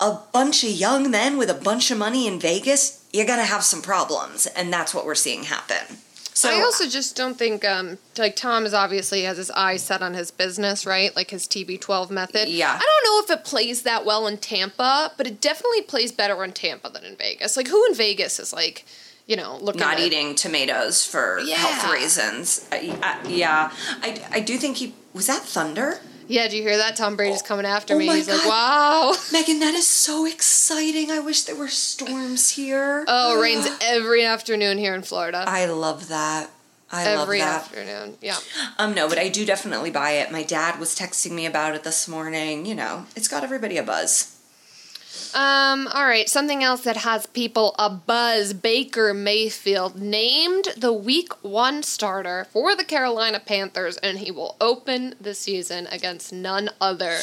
[0.00, 3.44] a bunch of young men with a bunch of money in Vegas, you're going to
[3.44, 4.46] have some problems.
[4.46, 5.98] And that's what we're seeing happen.
[6.34, 10.02] So I also just don't think um like Tom is obviously has his eyes set
[10.02, 11.14] on his business, right?
[11.14, 12.48] Like his TB12 method.
[12.48, 12.72] Yeah.
[12.72, 16.42] I don't know if it plays that well in Tampa, but it definitely plays better
[16.42, 17.56] in Tampa than in Vegas.
[17.56, 18.84] Like who in Vegas is like,
[19.26, 21.56] you know, looking not at- eating tomatoes for Yeah.
[21.56, 22.66] health reasons.
[22.72, 23.70] I, I, yeah,
[24.02, 26.00] I, I do think he was that thunder.
[26.28, 26.96] Yeah, do you hear that?
[26.96, 28.06] Tom Brady's coming after Oh me.
[28.06, 29.14] He's like, wow.
[29.32, 31.10] Megan, that is so exciting.
[31.10, 33.04] I wish there were storms here.
[33.08, 35.44] Oh, it rains every afternoon here in Florida.
[35.46, 36.50] I love that.
[36.90, 37.62] I every love that.
[37.62, 38.18] afternoon.
[38.20, 38.36] Yeah.
[38.78, 40.30] Um, no, but I do definitely buy it.
[40.30, 42.66] My dad was texting me about it this morning.
[42.66, 44.38] You know, it's got everybody a buzz.
[45.34, 48.52] Um, all right, something else that has people a buzz.
[48.52, 55.14] Baker Mayfield named the week one starter for the Carolina Panthers, and he will open
[55.20, 57.18] the season against none other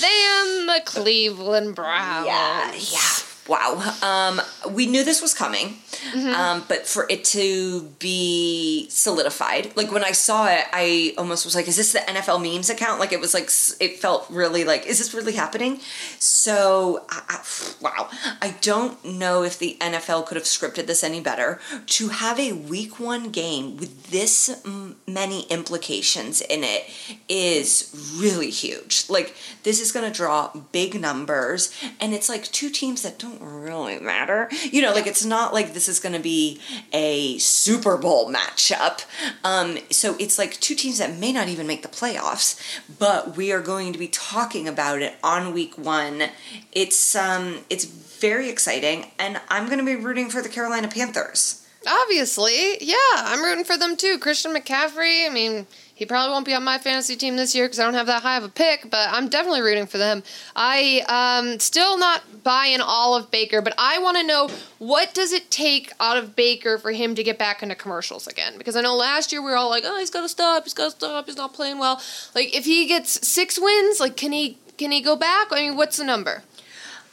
[0.00, 2.26] than the Cleveland Browns.
[2.26, 3.35] Yeah, yeah.
[3.48, 3.94] Wow.
[4.02, 4.40] Um,
[4.72, 5.76] we knew this was coming,
[6.12, 6.28] Mm-hmm.
[6.34, 11.54] um, but for it to be solidified, like when I saw it, I almost was
[11.54, 14.86] like, "Is this the NFL memes account?" Like it was like it felt really like,
[14.86, 15.80] "Is this really happening?"
[16.18, 17.44] So, I, I,
[17.80, 18.08] wow.
[18.42, 21.60] I don't know if the NFL could have scripted this any better.
[21.86, 26.84] To have a Week One game with this m- many implications in it
[27.28, 29.06] is really huge.
[29.08, 33.35] Like this is going to draw big numbers, and it's like two teams that don't
[33.40, 34.48] really matter.
[34.70, 36.60] You know, like it's not like this is going to be
[36.92, 39.04] a Super Bowl matchup.
[39.44, 42.60] Um, so it's like two teams that may not even make the playoffs,
[42.98, 46.24] but we are going to be talking about it on week one.
[46.72, 51.65] It's um, it's very exciting, and I'm going to be rooting for the Carolina Panthers.
[51.86, 54.18] Obviously, yeah, I'm rooting for them too.
[54.18, 57.78] Christian McCaffrey, I mean, he probably won't be on my fantasy team this year because
[57.78, 60.22] I don't have that high of a pick, but I'm definitely rooting for them.
[60.54, 65.32] I um still not buying all of Baker, but I want to know what does
[65.32, 68.58] it take out of Baker for him to get back into commercials again?
[68.58, 70.74] Because I know last year we were all like, oh, he's got to stop, he's
[70.74, 72.00] got to stop, he's not playing well.
[72.34, 75.48] Like if he gets six wins, like can he can he go back?
[75.50, 76.42] I mean, what's the number?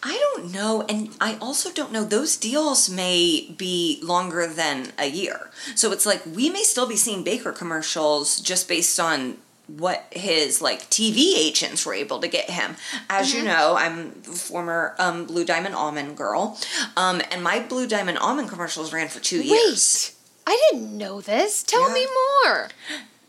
[0.06, 2.04] I don't know, and I also don't know.
[2.04, 6.98] Those deals may be longer than a year, so it's like we may still be
[6.98, 9.38] seeing Baker commercials just based on
[9.68, 12.76] what his like TV agents were able to get him.
[13.10, 16.58] As you know, I'm a former um, Blue Diamond Almond girl,
[16.98, 20.16] um, and my Blue Diamond Almond commercials ran for two years.
[20.46, 21.64] Wait, I didn't know this.
[21.64, 21.94] Tell Yeah.
[21.94, 22.08] me
[22.44, 22.70] more.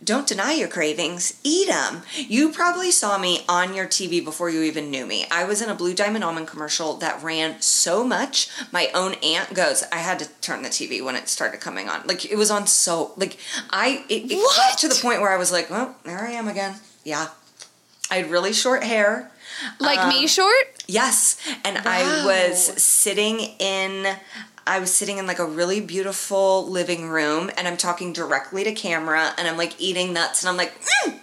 [0.03, 2.03] Don't deny your cravings, eat them.
[2.17, 5.25] You probably saw me on your TV before you even knew me.
[5.31, 8.49] I was in a Blue Diamond Almond commercial that ran so much.
[8.71, 12.07] My own aunt goes, I had to turn the TV when it started coming on.
[12.07, 13.39] Like it was on so like
[13.71, 14.57] I it, it What?
[14.57, 16.75] got to the point where I was like, well, there I am again.
[17.03, 17.29] Yeah.
[18.11, 19.31] I had really short hair.
[19.81, 20.55] Like Um, me short?
[20.87, 24.07] Yes, and I was sitting in
[24.67, 28.73] I was sitting in like a really beautiful living room and I'm talking directly to
[28.73, 31.19] camera and I'm like eating nuts and I'm like mm!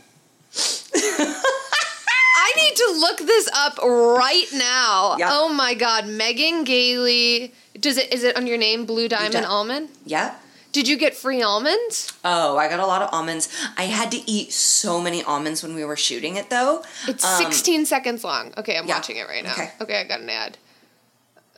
[0.96, 5.16] I need to look this up right now.
[5.18, 5.30] Yeah.
[5.32, 7.54] Oh my god, Megan Gailey.
[7.80, 9.90] Does it is it on your name Blue Diamond Di- Almond?
[10.06, 10.36] yeah.
[10.74, 12.14] Did you get free almonds?
[12.24, 13.50] Oh, I got a lot of almonds.
[13.78, 16.82] I had to eat so many almonds when we were shooting it though.
[17.10, 18.54] It's Um, 16 seconds long.
[18.58, 18.96] Okay, I'm yeah.
[18.96, 19.52] watching it right now.
[19.52, 19.72] Okay.
[19.82, 20.00] Okay.
[20.00, 20.58] I got an ad.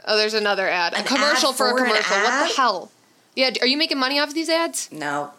[0.06, 0.94] Oh, there's another ad.
[0.94, 2.18] A An commercial ad for a for an commercial.
[2.18, 2.92] What the hell?
[3.36, 4.90] Yeah, are you making money off these ads?
[4.92, 5.32] No,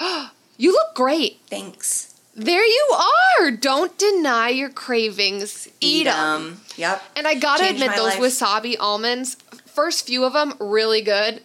[0.56, 1.40] You look great.
[1.50, 2.10] thanks.
[2.36, 2.96] There you
[3.40, 3.50] are.
[3.52, 5.68] Don't deny your cravings.
[5.80, 6.14] Eat them.
[6.14, 6.60] 'em.
[6.76, 7.02] Yep.
[7.14, 8.20] And I gotta Changed admit, those life.
[8.20, 11.42] wasabi almonds, first few of them, really good.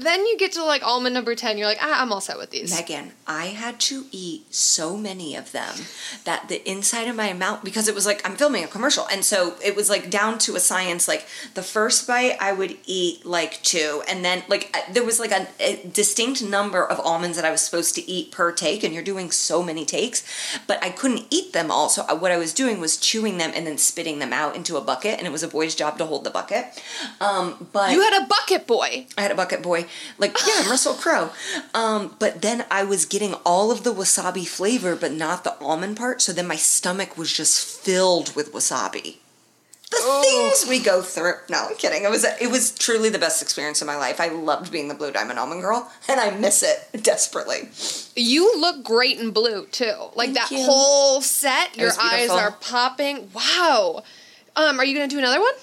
[0.00, 2.50] Then you get to like almond number 10, you're like, ah, I'm all set with
[2.50, 2.74] these.
[2.74, 5.74] Megan, I had to eat so many of them
[6.24, 9.24] that the inside of my mouth, because it was like I'm filming a commercial, and
[9.24, 11.06] so it was like down to a science.
[11.08, 15.32] Like the first bite, I would eat like two, and then like there was like
[15.32, 18.92] a, a distinct number of almonds that I was supposed to eat per take, and
[18.94, 20.24] you're doing so many takes,
[20.66, 21.88] but I couldn't eat them all.
[21.88, 24.76] So uh, what I was doing was chewing them and then spitting them out into
[24.76, 26.66] a bucket, and it was a boy's job to hold the bucket.
[27.20, 29.06] Um, but You had a bucket boy.
[29.16, 29.83] I had a bucket boy.
[30.18, 31.30] Like, yeah, I'm Russell Crowe.
[31.72, 35.96] Um, but then I was getting all of the wasabi flavor, but not the almond
[35.96, 36.22] part.
[36.22, 39.16] So then my stomach was just filled with wasabi.
[39.90, 41.34] The things we go through.
[41.48, 42.04] No, I'm kidding.
[42.04, 44.20] It was it was truly the best experience of my life.
[44.20, 47.68] I loved being the Blue Diamond Almond Girl, and I miss it desperately.
[48.16, 49.94] You look great in blue too.
[50.16, 50.64] Like Thank that you.
[50.64, 53.30] whole set, your eyes are popping.
[53.34, 54.02] Wow.
[54.56, 55.54] Um, are you gonna do another one?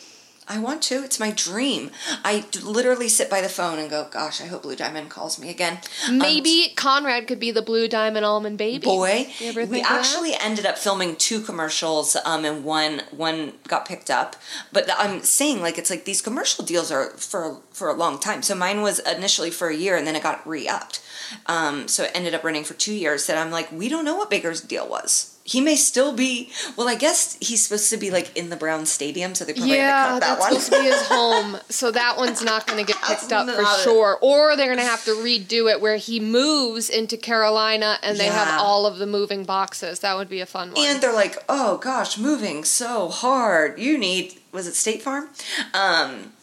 [0.51, 1.01] I want to.
[1.01, 1.91] It's my dream.
[2.25, 5.49] I literally sit by the phone and go, "Gosh, I hope Blue Diamond calls me
[5.49, 8.83] again." Um, Maybe Conrad could be the blue diamond almond baby.
[8.83, 9.31] boy.
[9.39, 9.89] We of that?
[9.89, 14.35] actually ended up filming two commercials, um, and one one got picked up.
[14.73, 18.41] But I'm saying like it's like these commercial deals are for for a long time.
[18.41, 21.01] So mine was initially for a year, and then it got re upped.
[21.45, 23.25] Um, so it ended up running for two years.
[23.27, 25.30] That I'm like, we don't know what Baker's deal was.
[25.43, 26.51] He may still be.
[26.77, 29.75] Well, I guess he's supposed to be like in the Brown Stadium, so they probably
[29.75, 30.49] Yeah, had to cut that that's one.
[30.61, 33.61] supposed to be his home, so that one's not going to get picked up for
[33.61, 33.83] it.
[33.83, 34.17] sure.
[34.21, 38.27] Or they're going to have to redo it where he moves into Carolina and they
[38.27, 39.99] have all of the moving boxes.
[39.99, 40.85] That would be a fun one.
[40.85, 43.79] And they're like, oh gosh, moving so hard.
[43.79, 45.29] You need was it State Farm?
[45.73, 46.33] Um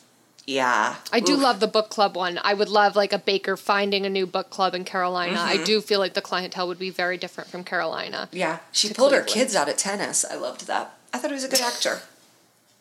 [0.48, 0.96] yeah.
[1.12, 1.42] I do Oof.
[1.42, 2.40] love the book club one.
[2.42, 5.36] I would love like a baker finding a new book club in Carolina.
[5.36, 5.60] Mm-hmm.
[5.60, 8.30] I do feel like the clientele would be very different from Carolina.
[8.32, 8.60] Yeah.
[8.72, 10.24] She pulled her kids out of tennis.
[10.24, 10.94] I loved that.
[11.12, 12.00] I thought he was a good actor.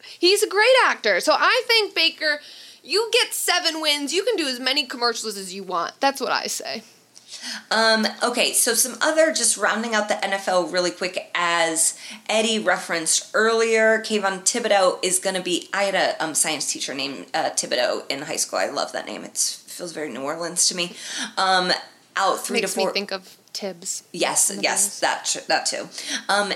[0.02, 1.20] He's a great actor.
[1.20, 2.40] So I think Baker,
[2.84, 4.14] you get seven wins.
[4.14, 6.00] You can do as many commercials as you want.
[6.00, 6.84] That's what I say.
[7.72, 11.98] Um, okay, so some other just rounding out the NFL really quick as
[12.30, 15.70] Eddie referenced earlier, Kayvon Thibodeaux is going to be.
[15.74, 18.60] I had a um, science teacher named uh, Thibodeaux in high school.
[18.60, 19.24] I love that name.
[19.24, 20.96] It feels very New Orleans to me.
[21.38, 21.72] Um,
[22.16, 22.88] out three Makes to four.
[22.88, 24.04] me think of Thibs.
[24.12, 25.88] Yes, yes, that that too.
[26.30, 26.54] Um,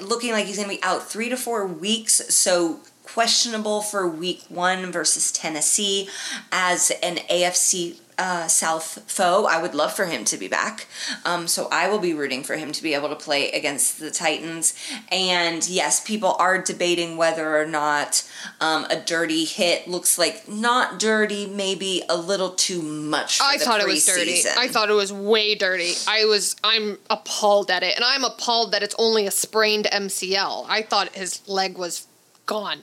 [0.00, 4.44] looking like he's going to be out three to four weeks, so questionable for week
[4.48, 6.08] one versus Tennessee
[6.52, 9.46] as an AFC uh, South foe.
[9.46, 10.86] I would love for him to be back.
[11.24, 14.10] Um, so I will be rooting for him to be able to play against the
[14.10, 14.74] Titans.
[15.10, 18.28] And yes, people are debating whether or not
[18.60, 23.40] um, a dirty hit looks like not dirty, maybe a little too much.
[23.40, 24.42] I thought it was dirty.
[24.56, 25.92] I thought it was way dirty.
[26.08, 30.66] I was I'm appalled at it, and I'm appalled that it's only a sprained MCL.
[30.68, 32.06] I thought his leg was
[32.46, 32.80] gone.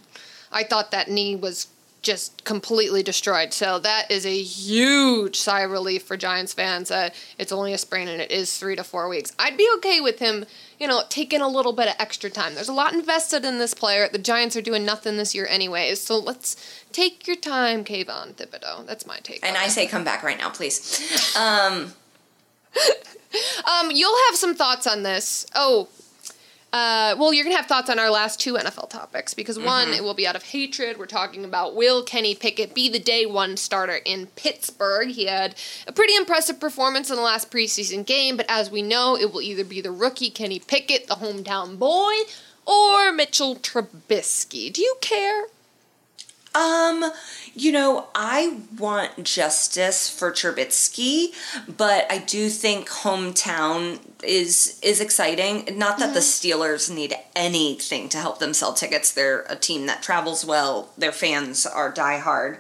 [0.52, 1.68] I thought that knee was
[2.06, 3.52] just completely destroyed.
[3.52, 7.80] So that is a huge sigh of relief for Giants fans that it's only a
[7.80, 9.34] sprain and it is three to four weeks.
[9.40, 10.46] I'd be okay with him,
[10.80, 12.54] you know, taking a little bit of extra time.
[12.54, 14.08] There's a lot invested in this player.
[14.08, 16.00] The Giants are doing nothing this year anyways.
[16.00, 16.56] So let's
[16.92, 18.86] take your time, Kayvon Thibodeaux.
[18.86, 19.44] That's my take.
[19.44, 21.36] And I say come back right now, please.
[21.36, 21.94] Um,
[23.66, 25.48] um, you'll have some thoughts on this.
[25.56, 25.90] Oh,
[26.76, 29.94] uh, well, you're going to have thoughts on our last two NFL topics because one,
[29.94, 31.00] it will be out of hatred.
[31.00, 35.08] We're talking about will Kenny Pickett be the day one starter in Pittsburgh?
[35.08, 35.56] He had
[35.88, 39.42] a pretty impressive performance in the last preseason game, but as we know, it will
[39.42, 42.14] either be the rookie Kenny Pickett, the hometown boy,
[42.66, 44.74] or Mitchell Trubisky.
[44.74, 45.46] Do you care?
[46.56, 47.12] Um,
[47.54, 51.34] you know, I want justice for Trubisky,
[51.68, 55.78] but I do think hometown is is exciting.
[55.78, 59.12] Not that the Steelers need anything to help them sell tickets.
[59.12, 60.92] They're a team that travels well.
[60.98, 62.58] Their fans are diehard.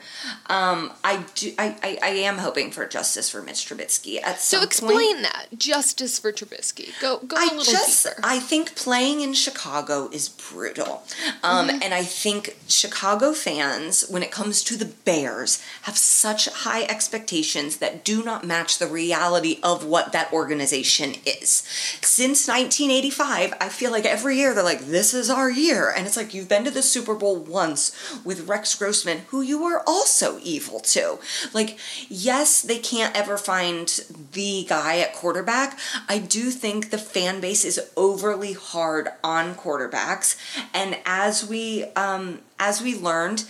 [0.47, 1.53] Um, I do.
[1.57, 5.24] I, I, I am hoping for justice for Mitch Trubisky at So explain point.
[5.24, 6.89] that justice for Trubisky.
[7.01, 8.20] Go go a I little just deeper.
[8.24, 11.03] I think playing in Chicago is brutal.
[11.43, 11.82] Um, Mm-hmm.
[11.84, 17.78] and I think Chicago fans when it comes to the Bears have such high expectations
[17.78, 21.55] that do not match the reality of what that organization is.
[22.01, 26.18] Since 1985, I feel like every year they're like this is our year and it's
[26.18, 30.39] like you've been to the Super Bowl once with Rex Grossman who you were also
[30.41, 31.20] evil to.
[31.53, 31.78] Like
[32.10, 33.88] yes, they can't ever find
[34.34, 35.78] the guy at quarterback.
[36.08, 40.38] I do think the fan base is overly hard on quarterbacks,
[40.74, 43.45] and as we um, as we learned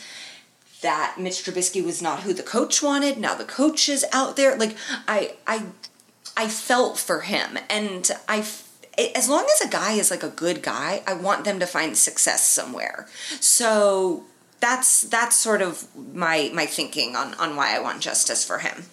[0.81, 3.17] that Mitch Trubisky was not who the coach wanted.
[3.17, 4.55] Now the coach is out there.
[4.55, 4.75] Like
[5.07, 5.65] I I
[6.37, 8.45] I felt for him, and I.
[9.13, 11.97] As long as a guy is like a good guy, I want them to find
[11.97, 13.07] success somewhere.
[13.41, 14.23] So
[14.61, 18.85] that's that's sort of my my thinking on on why I want justice for him.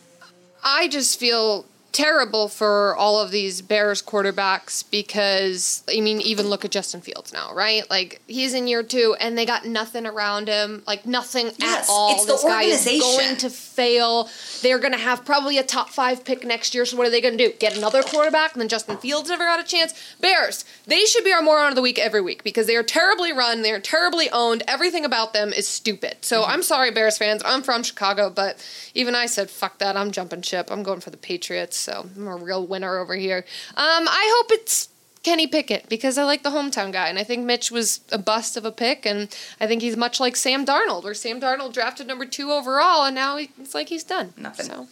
[0.64, 6.64] I just feel terrible for all of these Bears quarterbacks because I mean even look
[6.64, 7.88] at Justin Fields now, right?
[7.90, 11.93] Like he's in year 2 and they got nothing around him, like nothing Yes, at
[11.93, 12.14] all.
[12.14, 13.01] it's the this guy is organization.
[13.18, 14.28] going to fail.
[14.62, 17.20] They're going to have probably a top 5 pick next year, so what are they
[17.20, 17.55] going to do?
[17.59, 19.93] Get another quarterback and then Justin Fields never got a chance?
[20.20, 23.32] Bears, they should be our moron of the week every week because they are terribly
[23.32, 24.62] run, they are terribly owned.
[24.66, 26.16] Everything about them is stupid.
[26.22, 26.51] So Mm-hmm.
[26.51, 27.43] I'm sorry Bears fans.
[27.45, 28.57] I'm from Chicago, but
[28.95, 29.97] even I said fuck that.
[29.97, 30.68] I'm jumping ship.
[30.70, 31.82] I'm going for the Patriots.
[31.83, 33.45] So I'm a real winner over here.
[33.76, 34.89] Um, I hope it's
[35.22, 38.57] Kenny Pickett because I like the hometown guy, and I think Mitch was a bust
[38.57, 42.07] of a pick, and I think he's much like Sam Darnold, where Sam Darnold drafted
[42.09, 44.35] number two overall, and now it's like he's done.
[44.37, 44.66] Nothing.
[44.66, 44.89] So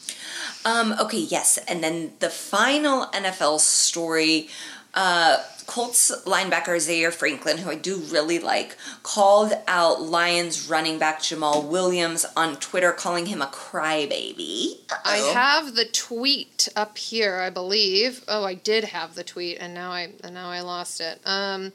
[0.65, 4.49] Um, okay, yes, and then the final NFL story.
[4.95, 11.21] Uh, Colts linebacker Zaire Franklin, who I do really like, called out Lions running back
[11.21, 14.81] Jamaal Williams on Twitter, calling him a crybaby.
[15.05, 15.33] I Uh-oh.
[15.33, 18.25] have the tweet up here, I believe.
[18.27, 21.21] Oh, I did have the tweet, and now I and now I lost it.
[21.25, 21.73] Um,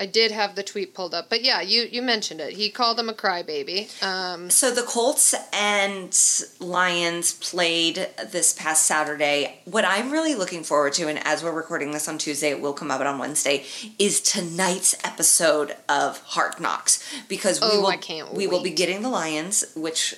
[0.00, 2.54] I did have the tweet pulled up, but yeah, you you mentioned it.
[2.54, 3.80] He called him a crybaby.
[4.02, 6.18] Um, So the Colts and
[6.58, 9.60] Lions played this past Saturday.
[9.66, 12.72] What I'm really looking forward to, and as we're recording this on Tuesday, it will
[12.72, 13.64] come out on Wednesday,
[13.98, 19.10] is tonight's episode of Hard Knocks because we Oh, will we will be getting the
[19.10, 20.14] Lions, which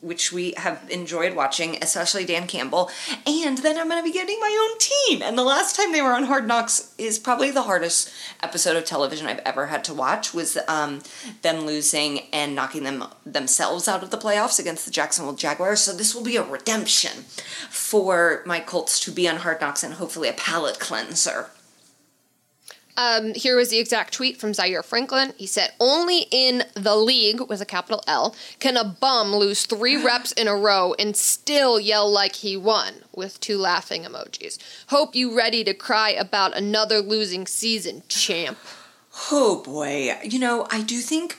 [0.00, 2.88] which we have enjoyed watching, especially Dan Campbell,
[3.26, 5.22] and then I'm going to be getting my own team.
[5.22, 8.10] And the last time they were on Hard Knocks is probably the hardest
[8.40, 11.02] episode of television I've ever had to watch was um,
[11.42, 15.80] them losing and knocking them themselves out of the playoffs against the Jacksonville Jaguars.
[15.80, 17.24] So this will be a redemption
[17.70, 21.50] for my Colts to be on Hard Knocks and hopefully a palate cleanser.
[22.96, 25.32] Um, here was the exact tweet from Zaire Franklin.
[25.36, 29.96] He said, Only in the league, with a capital L, can a bum lose three
[30.04, 34.58] reps in a row and still yell like he won, with two laughing emojis.
[34.88, 38.58] Hope you ready to cry about another losing season, champ.
[39.30, 40.16] Oh boy.
[40.24, 41.38] You know, I do think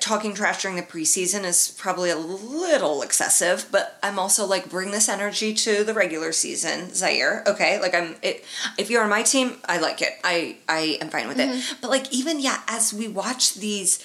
[0.00, 4.90] talking trash during the preseason is probably a little excessive, but I'm also like bring
[4.90, 7.44] this energy to the regular season, Zaire.
[7.46, 8.16] Okay, like I'm.
[8.22, 8.44] It,
[8.78, 10.18] if you're on my team, I like it.
[10.24, 11.48] I I am fine with it.
[11.48, 11.76] Mm-hmm.
[11.80, 14.02] But like even yeah, as we watch these,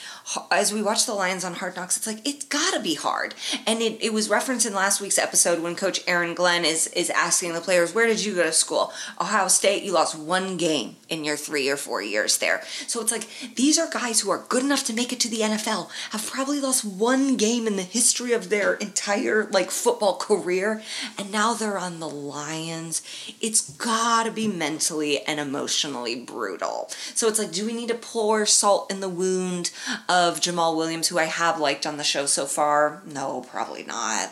[0.52, 3.36] as we watch the Lions on Hard Knocks, it's like it's gotta be hard.
[3.66, 7.10] And it, it was referenced in last week's episode when Coach Aaron Glenn is is
[7.10, 8.92] asking the players, "Where did you go to school?
[9.20, 9.84] Ohio State.
[9.84, 13.80] You lost one game in your three or four years there." So it's like these
[13.80, 15.71] are guys who are good enough to make it to the NFL
[16.12, 20.82] have probably lost one game in the history of their entire like football career
[21.18, 23.02] and now they're on the Lions.
[23.40, 26.90] It's got to be mentally and emotionally brutal.
[27.16, 29.72] So it's like do we need to pour salt in the wound
[30.08, 33.02] of Jamaal Williams who I have liked on the show so far?
[33.06, 34.32] No, probably not.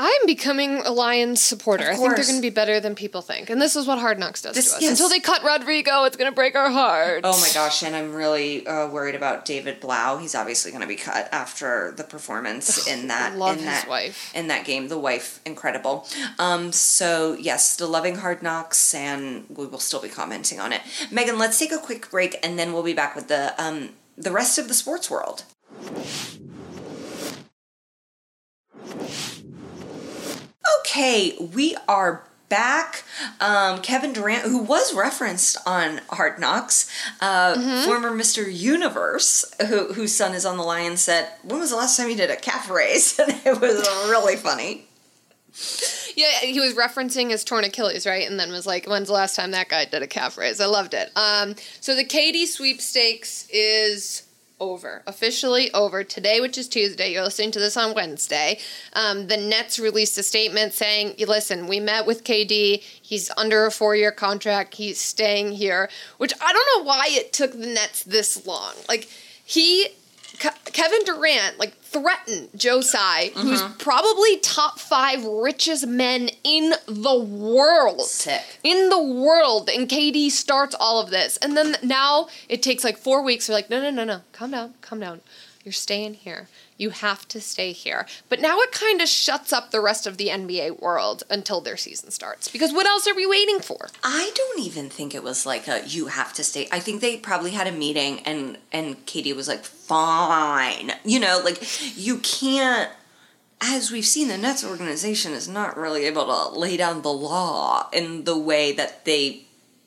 [0.00, 1.82] I'm becoming a Lions supporter.
[1.82, 3.50] I think they're going to be better than people think.
[3.50, 4.82] And this is what Hard Knocks does This- to us.
[4.82, 4.90] yes.
[4.92, 7.22] Until they cut Rodrigo, it's going to break our hearts.
[7.24, 10.18] Oh my gosh, and I'm really uh, worried about David Blough.
[10.18, 13.88] He's obviously going to be cut after the performance in that love in his that
[13.88, 14.32] wife.
[14.36, 14.86] in that game.
[14.86, 16.06] The wife, incredible.
[16.38, 20.82] Um, so yes, the loving Hard Knocks, and we will still be commenting on it.
[21.10, 24.30] Megan, let's take a quick break, and then we'll be back with the um, the
[24.30, 25.42] rest of the sports world.
[30.88, 33.04] Okay, we are back.
[33.42, 38.50] Um, Kevin Durant, who was referenced on Hard Knocks, uh, former Mr.
[38.50, 42.16] Universe, who, whose son is on the Lions, said, When was the last time you
[42.16, 43.18] did a calf raise?
[43.28, 44.86] And it was really funny.
[46.16, 48.26] Yeah, he was referencing his torn Achilles, right?
[48.26, 50.66] And then was like, "When's the last time that guy did a calf raise?" I
[50.66, 51.10] loved it.
[51.16, 54.27] Um, so the KD sweepstakes is
[54.60, 57.12] over, officially over today, which is Tuesday.
[57.12, 58.58] You're listening to this on Wednesday.
[58.92, 62.82] Um, the Nets released a statement saying, "Listen, we met with KD.
[63.00, 64.74] He's under a four-year contract.
[64.74, 65.88] He's staying here."
[66.18, 68.74] Which I don't know why it took the Nets this long.
[68.88, 69.08] Like
[69.44, 69.88] he
[70.38, 73.78] Ke- Kevin Durant like threatened Joe Tsai, who's mm-hmm.
[73.78, 78.02] probably top five richest men in the world.
[78.02, 78.60] Sick.
[78.62, 82.98] In the world, and KD starts all of this, and then now it takes like
[82.98, 83.46] four weeks.
[83.46, 85.20] They're like, no, no, no, no, calm down, calm down.
[85.64, 86.48] You're staying here.
[86.78, 88.06] You have to stay here.
[88.28, 91.76] But now it kind of shuts up the rest of the NBA world until their
[91.76, 92.48] season starts.
[92.48, 93.88] Because what else are we waiting for?
[94.02, 96.68] I don't even think it was like a you have to stay.
[96.72, 100.92] I think they probably had a meeting and and KD was like, fine.
[101.04, 101.60] You know, like
[101.96, 102.90] you can't
[103.60, 107.88] as we've seen, the Nets organization is not really able to lay down the law
[107.92, 109.42] in the way that they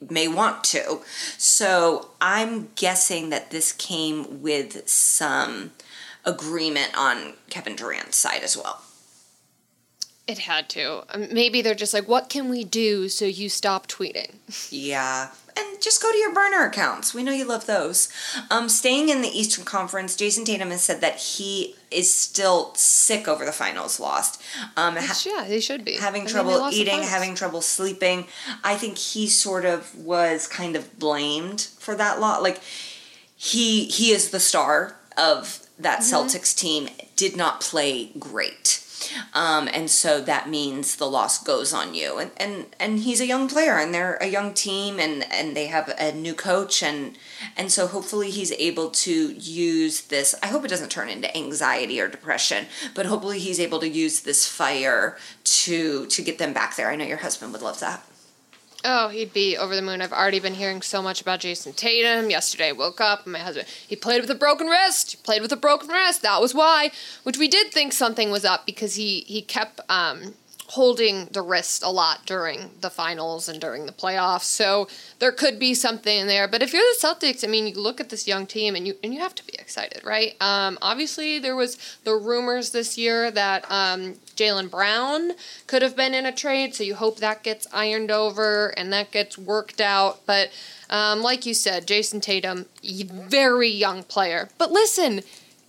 [0.09, 0.99] may want to.
[1.37, 5.71] So I'm guessing that this came with some
[6.26, 8.82] agreement on Kevin Durant's side as well.
[10.28, 11.03] It had to.
[11.13, 14.36] Um, Maybe they're just like, what can we do so you stop tweeting?
[14.72, 15.30] Yeah.
[15.57, 17.13] And just go to your burner accounts.
[17.13, 18.07] We know you love those.
[18.49, 23.28] Um, staying in the Eastern Conference, Jayson Tatum has said that he is still sick
[23.28, 24.41] over the finals lost.
[24.78, 25.95] Um, yeah, he should be.
[25.95, 28.28] having I trouble eating, having trouble sleeping.
[28.63, 32.41] I think he sort of was kind of blamed for that lot.
[32.41, 32.61] Like
[33.36, 36.15] he he is the star of that Mm-hmm.
[36.15, 36.89] Celtics team.
[37.15, 38.84] Did not play great.
[39.34, 42.17] Um, and so that means the loss goes on you.
[42.17, 45.67] And, and and he's a young player and they're a young team and, and they
[45.67, 47.17] have a new coach and
[47.57, 51.99] and so hopefully he's able to use this I hope it doesn't turn into anxiety
[51.99, 56.75] or depression, but hopefully he's able to use this fire to to get them back
[56.75, 56.89] there.
[56.89, 58.05] I know your husband would love that.
[58.84, 60.01] Oh, he'd be over the moon.
[60.01, 62.29] I've already been hearing so much about Jayson Tatum.
[62.29, 65.11] Yesterday, I woke up and my husband, he played with a broken wrist.
[65.11, 66.23] He played with a broken wrist.
[66.23, 66.91] That was why.
[67.23, 70.34] Which we did think something was up because he, he kept um,
[70.71, 74.43] holding the wrist a lot during the finals and during the playoffs.
[74.43, 74.88] So
[75.19, 76.47] there could be something there.
[76.47, 78.95] But if you're the Celtics, I mean, you look at this young team and you
[79.03, 80.36] and you have to be excited, right?
[80.41, 85.33] Um, obviously, there was the rumors this year that um, Jaylen Brown
[85.67, 89.11] could have been in a trade, so you hope that gets ironed over and that
[89.11, 90.25] gets worked out.
[90.25, 90.49] But
[90.89, 94.49] um, like you said, Jayson Tatum, very young player.
[94.57, 95.21] But listen,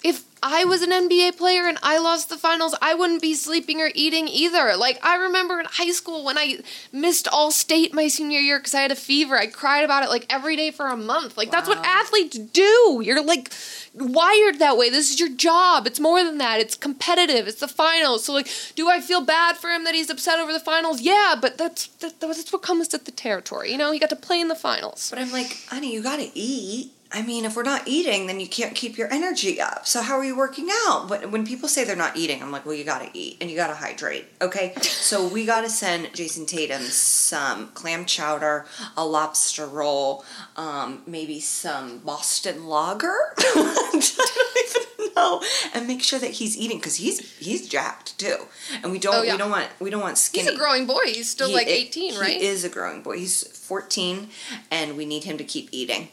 [0.02, 3.80] if I was an NBA player and I lost the finals, I wouldn't be sleeping
[3.80, 4.74] or eating either.
[4.76, 6.58] Like, I remember in high school when I
[6.92, 9.36] missed all state my senior year because I had a fever.
[9.36, 11.36] I cried about it like every day for a month.
[11.36, 13.00] Like, that's what athletes do.
[13.04, 13.52] You're like
[13.94, 14.90] wired that way.
[14.90, 15.86] This is your job.
[15.86, 16.60] It's more than that.
[16.60, 17.46] It's competitive.
[17.46, 18.24] It's the finals.
[18.24, 21.00] So like, do I feel bad for him that he's upset over the finals?
[21.00, 23.70] Yeah, but that's that, that's what comes with the territory.
[23.72, 25.10] You know, he got to play in the finals.
[25.10, 26.92] But I'm like, honey, you gotta eat.
[27.14, 29.86] I mean, if we're not eating, then you can't keep your energy up.
[29.86, 31.08] So how are you working out?
[31.10, 33.56] When, when people say they're not eating, I'm like, well, you gotta eat and you
[33.56, 34.26] gotta hydrate.
[34.40, 40.24] Okay, so we gotta send Jayson Tatum some clam chowder, a lobster roll,
[40.56, 43.14] um, maybe some Boston Lager.
[43.38, 45.42] I don't even know,
[45.74, 48.36] and make sure that he's eating because he's he's jacked too.
[48.82, 49.32] And we don't Oh, yeah.
[49.32, 50.44] we don't want we don't want skinny.
[50.46, 51.00] He's a growing boy.
[51.06, 52.40] He's still He like i- 18, right?
[52.40, 53.18] He is a growing boy.
[53.18, 53.42] He's
[53.72, 54.28] 14,
[54.70, 56.08] and we need him to keep eating.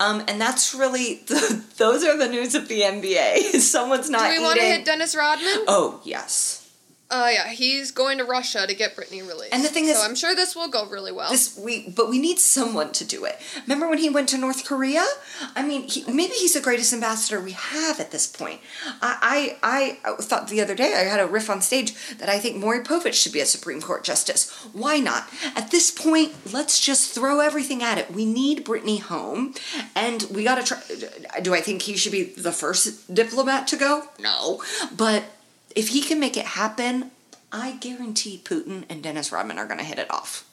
[0.00, 3.56] Um, and that's really the, those are the news of the NBA.
[3.60, 4.42] Someone's not Do we eating.
[4.44, 5.64] want to hit Dennis Rodman?
[5.68, 6.63] oh yes,
[7.10, 9.52] Uh, yeah, he's going to Russia to get Brittney released.
[9.52, 11.30] And the thing so is- I'm sure this will go really well.
[11.30, 13.38] this we but we need someone to do it.
[13.62, 15.04] Remember when he went to North Korea?
[15.54, 18.60] I mean, he, maybe he's the greatest ambassador we have at this point.
[19.02, 22.38] I, I I thought the other day I had a riff on stage that I
[22.38, 24.50] think Maury Povich should be a Supreme Court justice.
[24.72, 25.28] Why not?
[25.54, 28.10] At this point, let's just throw everything at it.
[28.12, 29.54] We need Brittney home,
[29.94, 31.40] and we got to try.
[31.42, 34.08] Do I think he should be the first diplomat to go?
[34.18, 34.62] No,
[34.96, 35.24] but
[35.74, 37.10] if he can make it happen,
[37.52, 40.44] I guarantee Putin and Dennis Rodman are going to hit it off.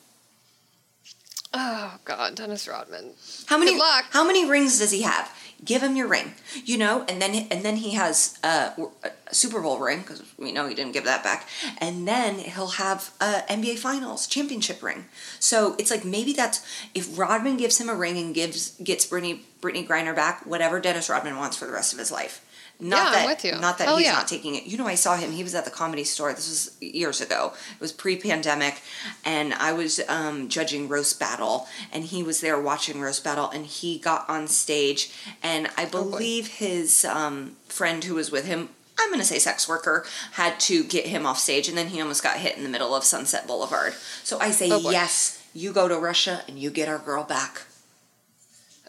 [1.53, 3.11] oh God, Dennis Rodman.
[3.47, 4.05] How many Good luck.
[4.11, 5.35] How many rings does he have?
[5.63, 6.33] Give him your ring,
[6.65, 10.51] you know, and then and then he has a, a Super Bowl ring because we
[10.51, 11.47] know he didn't give that back,
[11.77, 15.05] and then he'll have a NBA Finals championship ring.
[15.39, 16.65] So it's like maybe that's
[16.95, 21.09] if Rodman gives him a ring and gives gets Brittney Brittney Griner back, whatever Dennis
[21.11, 22.43] Rodman wants for the rest of his life.
[22.81, 23.51] Not Yeah, I'm that, with you.
[23.61, 24.13] Not that Hell he's yeah.
[24.13, 24.65] not taking it.
[24.65, 25.31] You know, I saw him.
[25.31, 26.33] He was at the comedy store.
[26.33, 27.53] This was years ago.
[27.75, 28.81] It was pre-pandemic,
[29.23, 33.65] and I was um, judging roast battle, and he was there watching roast battle, and
[33.65, 35.11] he got on stage,
[35.43, 38.69] and I Oh, believe his um, friend who was with him.
[38.99, 42.23] I'm gonna say sex worker had to get him off stage, and then he almost
[42.23, 43.93] got hit in the middle of Sunset Boulevard.
[44.23, 45.37] So I say Oh, yes.
[45.53, 47.63] You go to Russia and you get our girl back.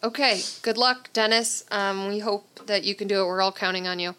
[0.04, 1.64] Okay, good luck, Dennis.
[1.70, 3.26] Um, we hope that you can do it.
[3.26, 4.14] We're all counting on you.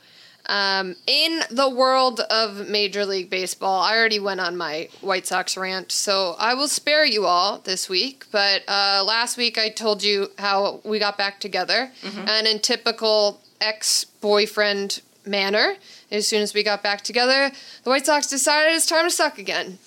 [0.45, 5.55] Um, in the world of Major League Baseball, I already went on my White Sox
[5.57, 8.25] rant, so I will spare you all this week.
[8.31, 11.91] But uh, last week I told you how we got back together,
[12.27, 15.75] and in typical ex boyfriend manner,
[16.11, 17.51] as soon as we got back together,
[17.83, 19.79] the White Sox decided it's time to suck again.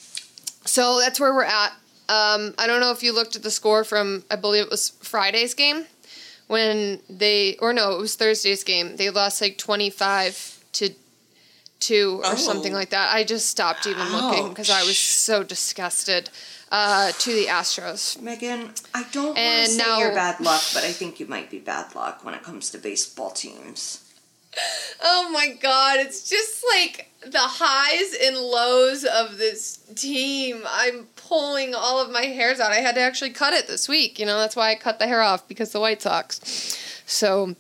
[0.64, 1.72] So that's where we're at.
[2.08, 4.90] Um, I don't know if you looked at the score from, I believe it was
[5.02, 5.86] Friday's game
[6.46, 8.96] when they, or no, it was Thursday's game.
[8.96, 10.90] They lost like 25 to
[11.80, 12.34] 2 or Oh.
[12.36, 13.12] something like that.
[13.12, 16.30] I just stopped even looking because I was so disgusted
[16.70, 18.20] uh, to the Astros.
[18.20, 21.58] Megan, I don't want to say you're bad luck, but I think you might be
[21.58, 24.02] bad luck when it comes to baseball teams.
[25.02, 30.62] Oh my god, it's just like the highs and lows of this team.
[30.66, 32.72] I'm pulling all of my hairs out.
[32.72, 34.18] I had to actually cut it this week.
[34.18, 36.40] You know, that's why I cut the hair off because the White Sox.
[37.06, 37.54] So,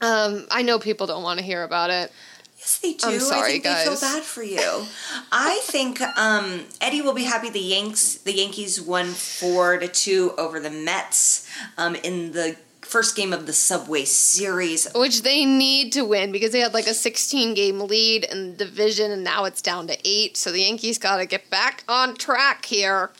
[0.00, 2.12] um, I know people don't want to hear about it.
[2.58, 3.08] Yes, they do.
[3.08, 3.84] I'm sorry, I think they guys.
[3.84, 4.86] feel bad for you.
[5.30, 7.50] I think um, Eddie will be happy.
[7.50, 11.46] The Yanks, the Yankees won four to two over the Mets
[11.76, 12.56] um, in the
[12.94, 14.86] first game of the Subway Series.
[14.94, 18.66] Which they need to win because they had like a 16 game lead in the
[18.66, 20.36] division and now it's down to eight.
[20.36, 23.10] So the Yankees got to get back on track here.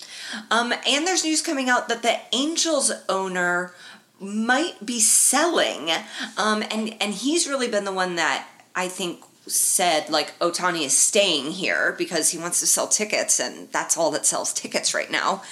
[0.49, 3.75] Um, and there's news coming out that the Angels owner
[4.21, 5.91] might be selling,
[6.39, 8.47] um, and and he's really been the one that
[8.77, 13.69] I think said like Ohtani is staying here because he wants to sell tickets, and
[13.73, 15.43] that's all that sells tickets right now.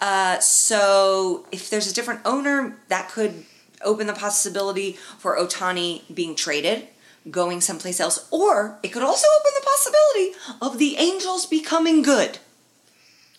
[0.00, 3.44] Uh, so if there's a different owner, that could
[3.84, 6.88] open the possibility for Ohtani being traded.
[7.30, 12.38] Going someplace else, or it could also open the possibility of the Angels becoming good.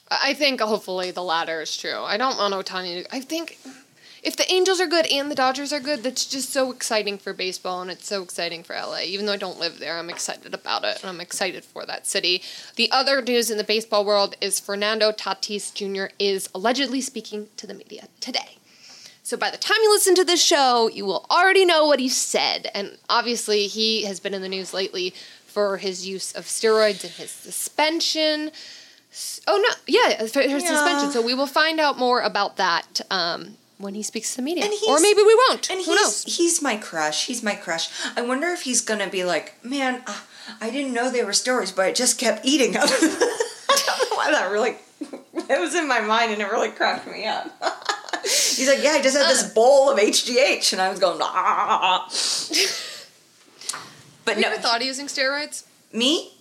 [0.09, 1.99] I think hopefully the latter is true.
[1.99, 3.13] I don't want Ohtani to.
[3.15, 3.57] I think
[4.23, 7.33] if the Angels are good and the Dodgers are good, that's just so exciting for
[7.33, 9.01] baseball and it's so exciting for LA.
[9.01, 12.07] Even though I don't live there, I'm excited about it and I'm excited for that
[12.07, 12.41] city.
[12.77, 16.13] The other news in the baseball world is Fernando Tatis Jr.
[16.19, 18.59] is allegedly speaking to the media today.
[19.25, 22.09] So by the time you listen to this show, you will already know what he
[22.09, 22.69] said.
[22.75, 25.13] And obviously, he has been in the news lately
[25.45, 28.51] for his use of steroids and his suspension.
[29.47, 30.57] Oh no, yeah, his Yeah.
[30.59, 31.11] suspension.
[31.11, 34.65] So we will find out more about that um, when he speaks to the media,
[34.65, 35.69] And or maybe we won't.
[35.69, 36.23] And Who he's knows?
[36.23, 37.27] he's my crush.
[37.27, 37.89] He's my crush.
[38.17, 40.19] I wonder if he's gonna be like, man, uh,
[40.59, 42.83] I didn't know they were steroids, but I just kept eating them.
[42.87, 44.75] I don't know why that really
[45.49, 47.51] it was in my mind and it really cracked me up.
[48.23, 52.07] He's like, yeah, I just had this bowl of HGH, and I was going, ah.
[54.25, 55.65] But Have you no, ever thought of using steroids?
[55.91, 56.31] me?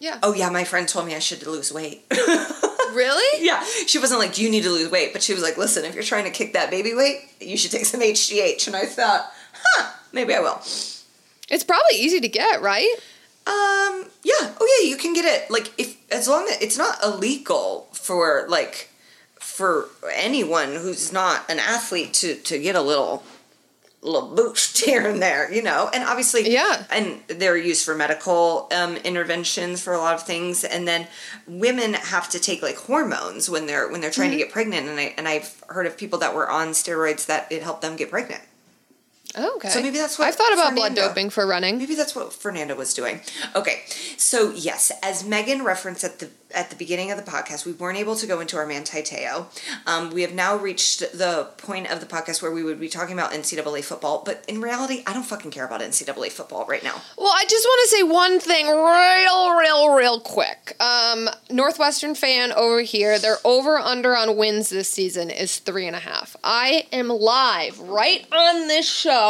[0.00, 0.18] Yeah.
[0.24, 2.04] Oh yeah, my friend told me I should lose weight.
[2.92, 3.44] really?
[3.46, 5.94] yeah, she wasn't like you need to lose weight, but she was like, listen, if
[5.94, 8.66] you're trying to kick that baby weight, you should take some HGH.
[8.66, 10.60] And I thought, huh, maybe I will.
[11.48, 12.92] It's probably easy to get, right?
[13.46, 14.54] Um, yeah.
[14.60, 18.44] Oh yeah, you can get it like if as long as it's not illegal for
[18.48, 18.88] like
[19.52, 23.22] for anyone who's not an athlete to to get a little
[24.00, 25.88] little boost here and there, you know.
[25.94, 26.84] And obviously Yeah.
[26.90, 31.06] and they're used for medical um, interventions for a lot of things and then
[31.46, 34.98] women have to take like hormones when they're when they're trying to get pregnant and
[34.98, 38.10] I and I've heard of people that were on steroids that it helped them get
[38.10, 38.42] pregnant.
[39.36, 39.68] Oh, okay.
[39.68, 41.78] So maybe that's what I've thought about blood doping for running.
[41.78, 43.20] Maybe that's what Fernando was doing.
[43.54, 43.82] Okay,
[44.16, 47.96] so yes, as Megan referenced at the at the beginning of the podcast, we weren't
[47.96, 49.46] able to go into our Manti Te'o.
[49.86, 53.14] Um, we have now reached the point of the podcast where we would be talking
[53.14, 57.00] about NCAA football, but in reality, I don't fucking care about NCAA football right now.
[57.16, 60.76] Well, I just want to say one thing real, real, real quick.
[60.78, 65.96] Um, Northwestern fan over here, their over under on wins this season is three and
[65.96, 66.36] a half.
[66.44, 69.21] I am live right on this show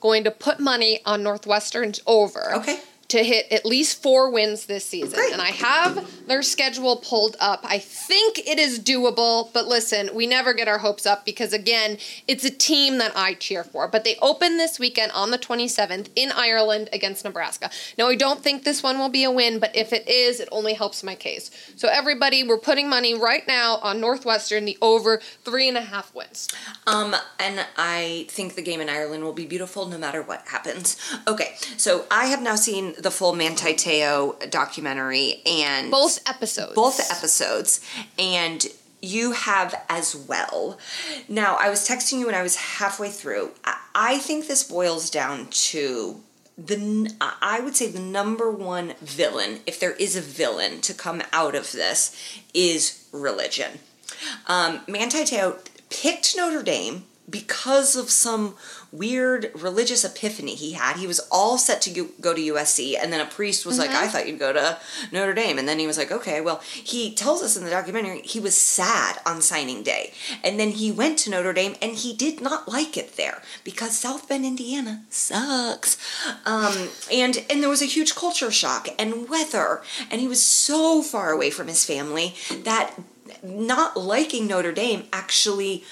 [0.00, 2.54] going to put money on Northwestern's over.
[2.54, 2.80] Okay.
[3.10, 5.18] To hit at least four wins this season.
[5.18, 5.32] Great.
[5.32, 7.60] And I have their schedule pulled up.
[7.64, 11.98] I think it is doable, but listen, we never get our hopes up because, again,
[12.28, 13.88] it's a team that I cheer for.
[13.88, 17.70] But they open this weekend on the 27th in Ireland against Nebraska.
[17.98, 20.48] Now, I don't think this one will be a win, but if it is, it
[20.52, 21.50] only helps my case.
[21.74, 26.14] So, everybody, we're putting money right now on Northwestern, the over three and a half
[26.14, 26.48] wins.
[26.86, 30.96] Um, and I think the game in Ireland will be beautiful no matter what happens.
[31.26, 36.74] Okay, so I have now seen the full Manti Te'o documentary and Both episodes.
[36.74, 37.80] both episodes.
[38.18, 38.66] And
[39.02, 40.78] you have as well.
[41.28, 43.52] Now i was texting you when i was halfway through.
[43.94, 46.20] I, think this boils down to
[46.58, 51.22] the I would say the number one villain if there is a villain to come
[51.32, 52.14] out of this
[52.52, 53.78] is religion.
[54.46, 55.56] Um, Manti Te'o
[55.88, 58.54] picked notre dame because of some
[58.92, 60.96] weird religious epiphany he had.
[60.96, 64.08] He was all set to go- to USC, and then a priest was like, I
[64.08, 64.78] thought you'd go to
[65.12, 65.58] Notre Dame.
[65.58, 68.56] And then he was like, okay, well, he tells us in the documentary he was
[68.56, 70.12] sad on signing day.
[70.42, 73.96] And then he went to Notre Dame, and he did not like it there because
[73.96, 75.96] South Bend, Indiana sucks.
[76.44, 81.02] Um, and, and there was a huge culture shock and weather, and he was so
[81.02, 82.34] far away from his family
[82.64, 82.94] that
[83.42, 85.84] not liking Notre Dame actually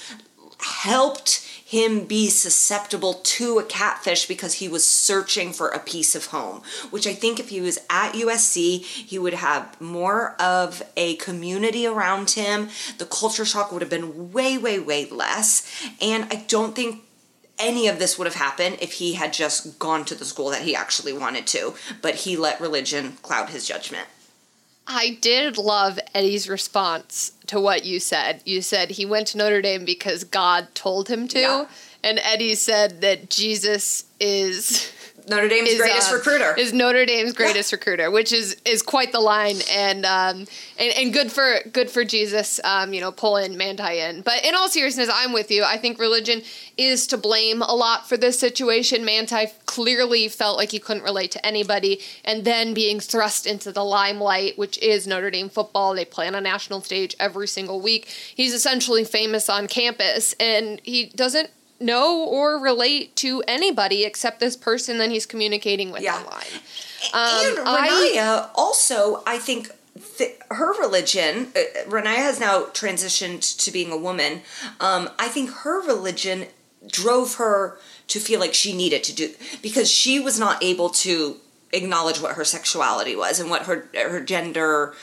[0.60, 6.26] helped him be susceptible to a catfish because he was searching for a piece of
[6.26, 6.62] home.
[6.88, 11.86] Which I think if he was at USC, he would have more of a community
[11.86, 12.70] around him.
[12.96, 15.70] The culture shock would have been way, way, way less.
[16.00, 17.02] And I don't think
[17.58, 20.62] any of this would have happened if he had just gone to the school that
[20.62, 21.74] he actually wanted to.
[22.00, 24.08] But he let religion cloud his judgment.
[24.88, 28.40] I did love Eddie's response to what you said.
[28.46, 31.38] You said he went to Notre Dame because God told him to.
[31.38, 31.66] Yeah.
[32.02, 34.90] And Eddie said that Jesus is
[35.28, 36.54] Notre Dame's is, greatest uh, recruiter.
[36.56, 40.46] is Notre Dame's greatest recruiter, which is is quite the line, and um,
[40.78, 44.22] and and good for good for Jesus, um, you know, pulling Manti in.
[44.22, 45.64] But in all seriousness, I'm with you.
[45.64, 46.42] I think religion
[46.76, 49.04] is to blame a lot for this situation.
[49.04, 53.84] Manti clearly felt like he couldn't relate to anybody, and then being thrust into the
[53.84, 55.94] limelight, which is Notre Dame football.
[55.94, 58.06] They play on a national stage every single week.
[58.06, 61.50] He's essentially famous on campus, and he doesn't
[61.80, 66.16] know or relate to anybody except this person that he's communicating with Yeah.
[66.16, 66.44] online.
[67.14, 69.70] and Um, I- also, I think.
[70.16, 71.60] Th- her religion, uh,
[71.90, 74.42] Renaya has now transitioned to being a woman.
[74.78, 76.46] Um, I think her religion
[76.86, 81.40] drove her to feel like she needed to do because she was not able to
[81.72, 84.94] acknowledge what her sexuality was and what her her gender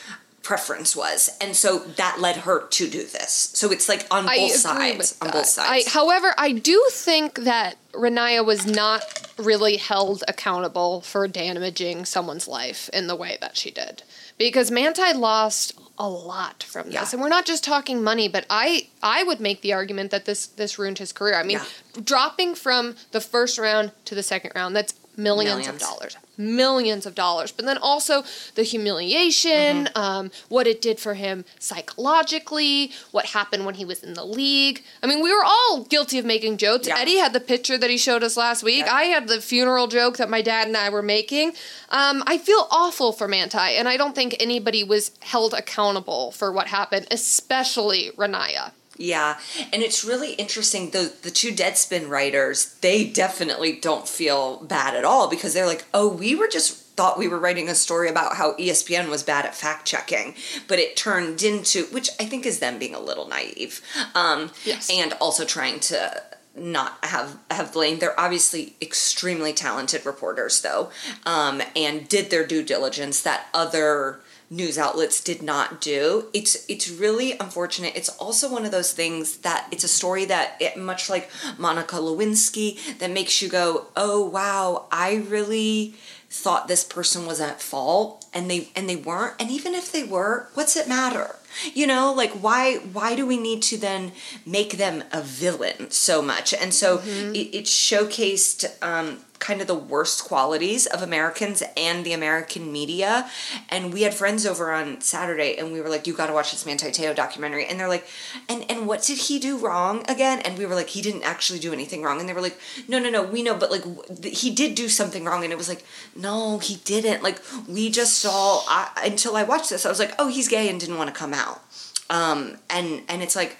[0.46, 3.50] preference was, and so that led her to do this.
[3.52, 5.18] So it's like on both I agree sides.
[5.20, 5.34] On that.
[5.34, 5.88] both sides.
[5.88, 9.02] I, however, I do think that Renaya was not
[9.36, 14.04] really held accountable for damaging someone's life in the way that she did.
[14.38, 16.94] Because Manti lost a lot from this.
[16.94, 17.08] Yeah.
[17.12, 20.46] And we're not just talking money, but I I would make the argument that this
[20.46, 21.34] this ruined his career.
[21.34, 22.02] I mean, Yeah.
[22.04, 25.68] dropping from the first round to the second round, that's millions, Millions.
[25.68, 26.16] of dollars.
[26.38, 27.50] Millions of dollars.
[27.52, 28.22] But then also
[28.54, 29.98] the humiliation, Mm-hmm.
[29.98, 34.82] um, what it did for him psychologically, what happened when he was in the league.
[35.02, 36.86] I mean, we were all guilty of making jokes.
[36.88, 36.98] Yeah.
[36.98, 38.84] Eddie had the picture that he showed us last week.
[38.84, 38.92] Yeah.
[38.94, 41.48] I had the funeral joke that my dad and I were making.
[41.90, 46.52] Um, I feel awful for Manti, and I don't think anybody was held accountable for
[46.52, 48.72] what happened, especially Renaya.
[48.98, 49.38] Yeah,
[49.72, 50.90] and it's really interesting.
[50.90, 55.84] The the two Deadspin writers, they definitely don't feel bad at all because they're like,
[55.92, 59.44] oh, we were just thought we were writing a story about how ESPN was bad
[59.44, 60.34] at fact checking,
[60.66, 63.82] but it turned into, which I think is them being a little naive,
[64.14, 64.88] um, Yes.
[64.90, 66.22] and also trying to
[66.54, 67.98] not have have blame.
[67.98, 70.88] They're obviously extremely talented reporters, though,
[71.26, 74.20] um, and did their due diligence that other
[74.50, 76.26] news outlets did not do.
[76.32, 77.96] It's it's really unfortunate.
[77.96, 81.96] It's also one of those things that it's a story that it, much like Monica
[81.96, 85.94] Lewinsky that makes you go, "Oh wow, I really
[86.28, 89.34] thought this person was at fault and they and they weren't.
[89.40, 91.36] And even if they were, what's it matter?"
[91.72, 94.12] You know, like why why do we need to then
[94.44, 96.52] make them a villain so much?
[96.52, 102.12] And so it, it showcased um, kind of the worst qualities of Americans and the
[102.12, 103.28] American media.
[103.68, 106.52] And we had friends over on Saturday, and we were like, "You got to watch
[106.52, 108.06] this Manti Te'o documentary." And they're like,
[108.48, 111.58] "And and what did he do wrong again?" And we were like, "He didn't actually
[111.58, 112.58] do anything wrong." And they were like,
[112.88, 113.84] "No, no, no, we know, but like
[114.24, 115.84] he did do something wrong." And it was like,
[116.14, 120.14] "No, he didn't." Like we just saw I, until I watched this, I was like,
[120.18, 121.62] "Oh, he's gay and didn't want to come out."
[122.08, 123.58] Um, and and it's like,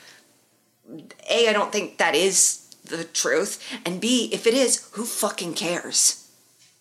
[1.29, 5.55] a, I don't think that is the truth, and B, if it is, who fucking
[5.55, 6.31] cares?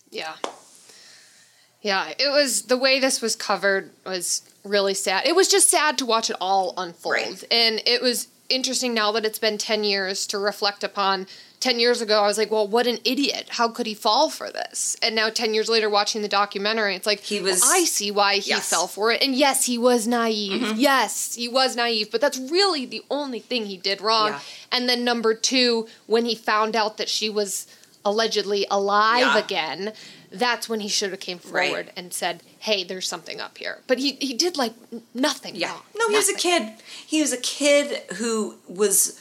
[0.09, 0.35] Yeah.
[1.81, 5.27] Yeah, it was the way this was covered was really sad.
[5.27, 7.13] It was just sad to watch it all unfold.
[7.13, 7.43] Right.
[7.51, 11.27] And it was interesting now that it's been 10 years to reflect upon
[11.61, 13.47] 10 years ago I was like, "Well, what an idiot.
[13.51, 17.07] How could he fall for this?" And now 10 years later watching the documentary, it's
[17.07, 18.69] like He was- well, I see why he Yes.
[18.69, 19.21] fell for it.
[19.23, 20.61] And yes, he was naive.
[20.61, 20.79] Mm-hmm.
[20.79, 24.29] Yes, he was naive, but that's really the only thing he did wrong.
[24.33, 24.39] Yeah.
[24.71, 27.65] And then number 2, when he found out that she was
[28.03, 29.37] allegedly alive Yeah.
[29.39, 29.93] again,
[30.35, 31.67] that's when he should have came Right.
[31.69, 34.73] forward and said, "Hey, there's something up here." But he he did like
[35.13, 35.71] nothing Yeah.
[35.71, 35.81] wrong.
[35.97, 36.73] No, he was a kid.
[37.05, 39.19] He was a kid who was,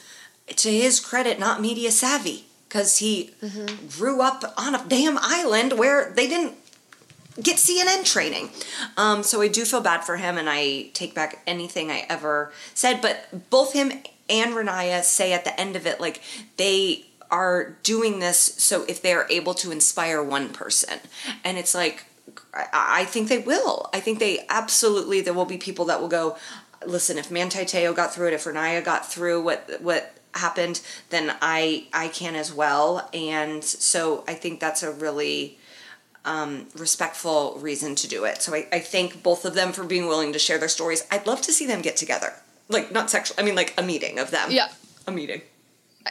[0.56, 3.30] to his credit, not media savvy because he
[3.98, 6.54] grew up on a damn island where they didn't
[7.42, 8.50] get CNN training.
[8.96, 12.52] Um, so I do feel bad for him, and I take back anything I ever
[12.74, 13.00] said.
[13.00, 13.92] But both him
[14.28, 16.22] and Renaya say at the end of it, like
[16.56, 21.00] they are doing this so if they are able to inspire one person,
[21.42, 22.04] and it's like
[22.72, 23.90] I, think they will.
[23.92, 26.36] I think they absolutely there will be people that will go.
[26.86, 30.80] Listen, if Manti Te'o got through it, if Renaya got through what what happened,
[31.10, 33.08] then I I can as well.
[33.12, 35.58] And so I think that's a really
[36.24, 38.42] um, respectful reason to do it.
[38.42, 41.04] So I, I thank both of them for being willing to share their stories.
[41.10, 42.32] I'd love to see them get together.
[42.68, 44.52] Like not sexual I mean like a meeting of them.
[44.52, 44.68] Yeah.
[45.08, 45.42] A meeting.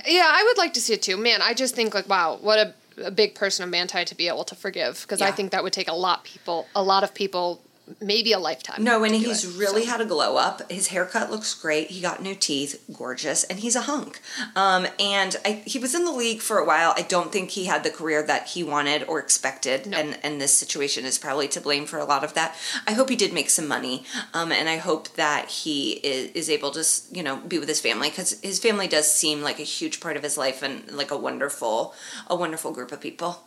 [0.06, 1.18] Yeah, I would like to see it too.
[1.18, 2.74] Man, I just think like, wow, what a,
[3.06, 5.74] a big person of Manti to be able to forgive because I think that would
[5.74, 7.62] take a lot people, a lot of people,
[8.00, 8.84] maybe a lifetime.
[8.84, 9.60] No, and he's it.
[9.60, 10.72] really So- had a glow up.
[10.72, 11.92] His haircut looks great.
[11.92, 14.22] He got new teeth, gorgeous, and he's a hunk.
[14.56, 16.94] Um, and I, he was in the league for a while.
[16.96, 19.98] I don't think he had the career that he wanted or expected, No.
[19.98, 22.56] and and this situation is probably to blame for a lot of that.
[22.88, 26.50] I hope he did make some money, um, and I hope that he is, is
[26.50, 29.64] able to you know be with his family because his family does seem like a
[29.64, 31.94] huge part of his life and like a wonderful
[32.28, 33.44] a wonderful group of people.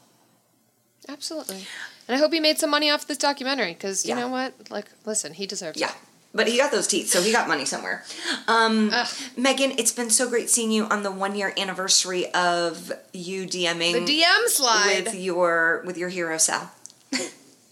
[1.08, 1.66] Absolutely.
[2.08, 4.20] And I hope he made some money off this documentary because you Yeah.
[4.20, 4.54] know what?
[4.70, 5.88] Like, listen, he deserves Yeah.
[5.88, 5.90] it.
[5.90, 5.96] Yeah.
[6.34, 8.04] But he got those teeth, so he got money somewhere.
[8.46, 8.92] Um,
[9.38, 14.04] Megan, it's been so great seeing you on the one year anniversary of you DMing
[14.06, 15.04] The DM slide.
[15.06, 16.70] with your with your hero Sal.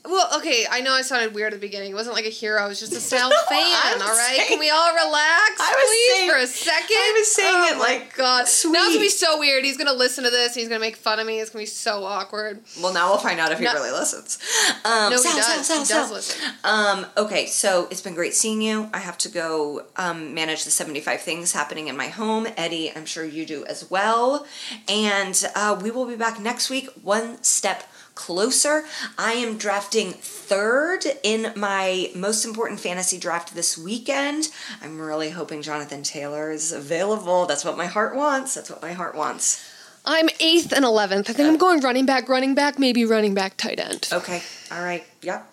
[0.06, 1.92] Well, okay, I know I sounded weird at the beginning.
[1.92, 2.60] It wasn't like a hero.
[2.62, 4.34] I was just a I fan, all right?
[4.36, 6.96] saying- Can we all relax, I was please, saying- for a second?
[6.96, 8.36] I was saying oh it like God.
[8.36, 9.64] Now it's going to be so weird.
[9.64, 11.40] He's going to listen to this and he's going to make fun of me.
[11.40, 12.60] It's going to be so awkward.
[12.82, 13.72] Well, now we'll find out if he No.
[13.72, 14.38] really listens.
[14.84, 15.66] Um, No, Sal, he Sal, does.
[15.66, 16.50] Sal, he does listen.
[16.64, 18.90] Um, okay, so it's been great seeing you.
[18.92, 22.46] I have to go um, manage the 75 things happening in my home.
[22.58, 24.44] Eddie, I'm sure you do as well.
[24.86, 27.84] And uh, we will be back next week, one step
[28.14, 28.84] closer.
[29.18, 34.48] I am drafting third in my most important fantasy draft this weekend.
[34.82, 37.46] I'm really hoping Jonathan Taylor is available.
[37.46, 38.54] That's what my heart wants.
[38.54, 39.70] That's what my heart wants.
[40.04, 41.30] I'm eighth and 11th.
[41.30, 44.08] I think I'm going running back, running back, maybe running back, tight end.
[44.12, 44.42] Okay.
[44.70, 45.04] All right.
[45.22, 45.50] Yep.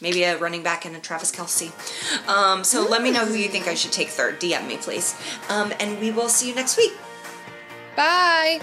[0.00, 1.72] Maybe a running back and a Travis Kelce.
[2.28, 4.40] Um, so let me know who you think I should take third.
[4.40, 5.16] DM me, please.
[5.48, 6.92] Um, and we will see you next week.
[7.96, 8.60] Bye.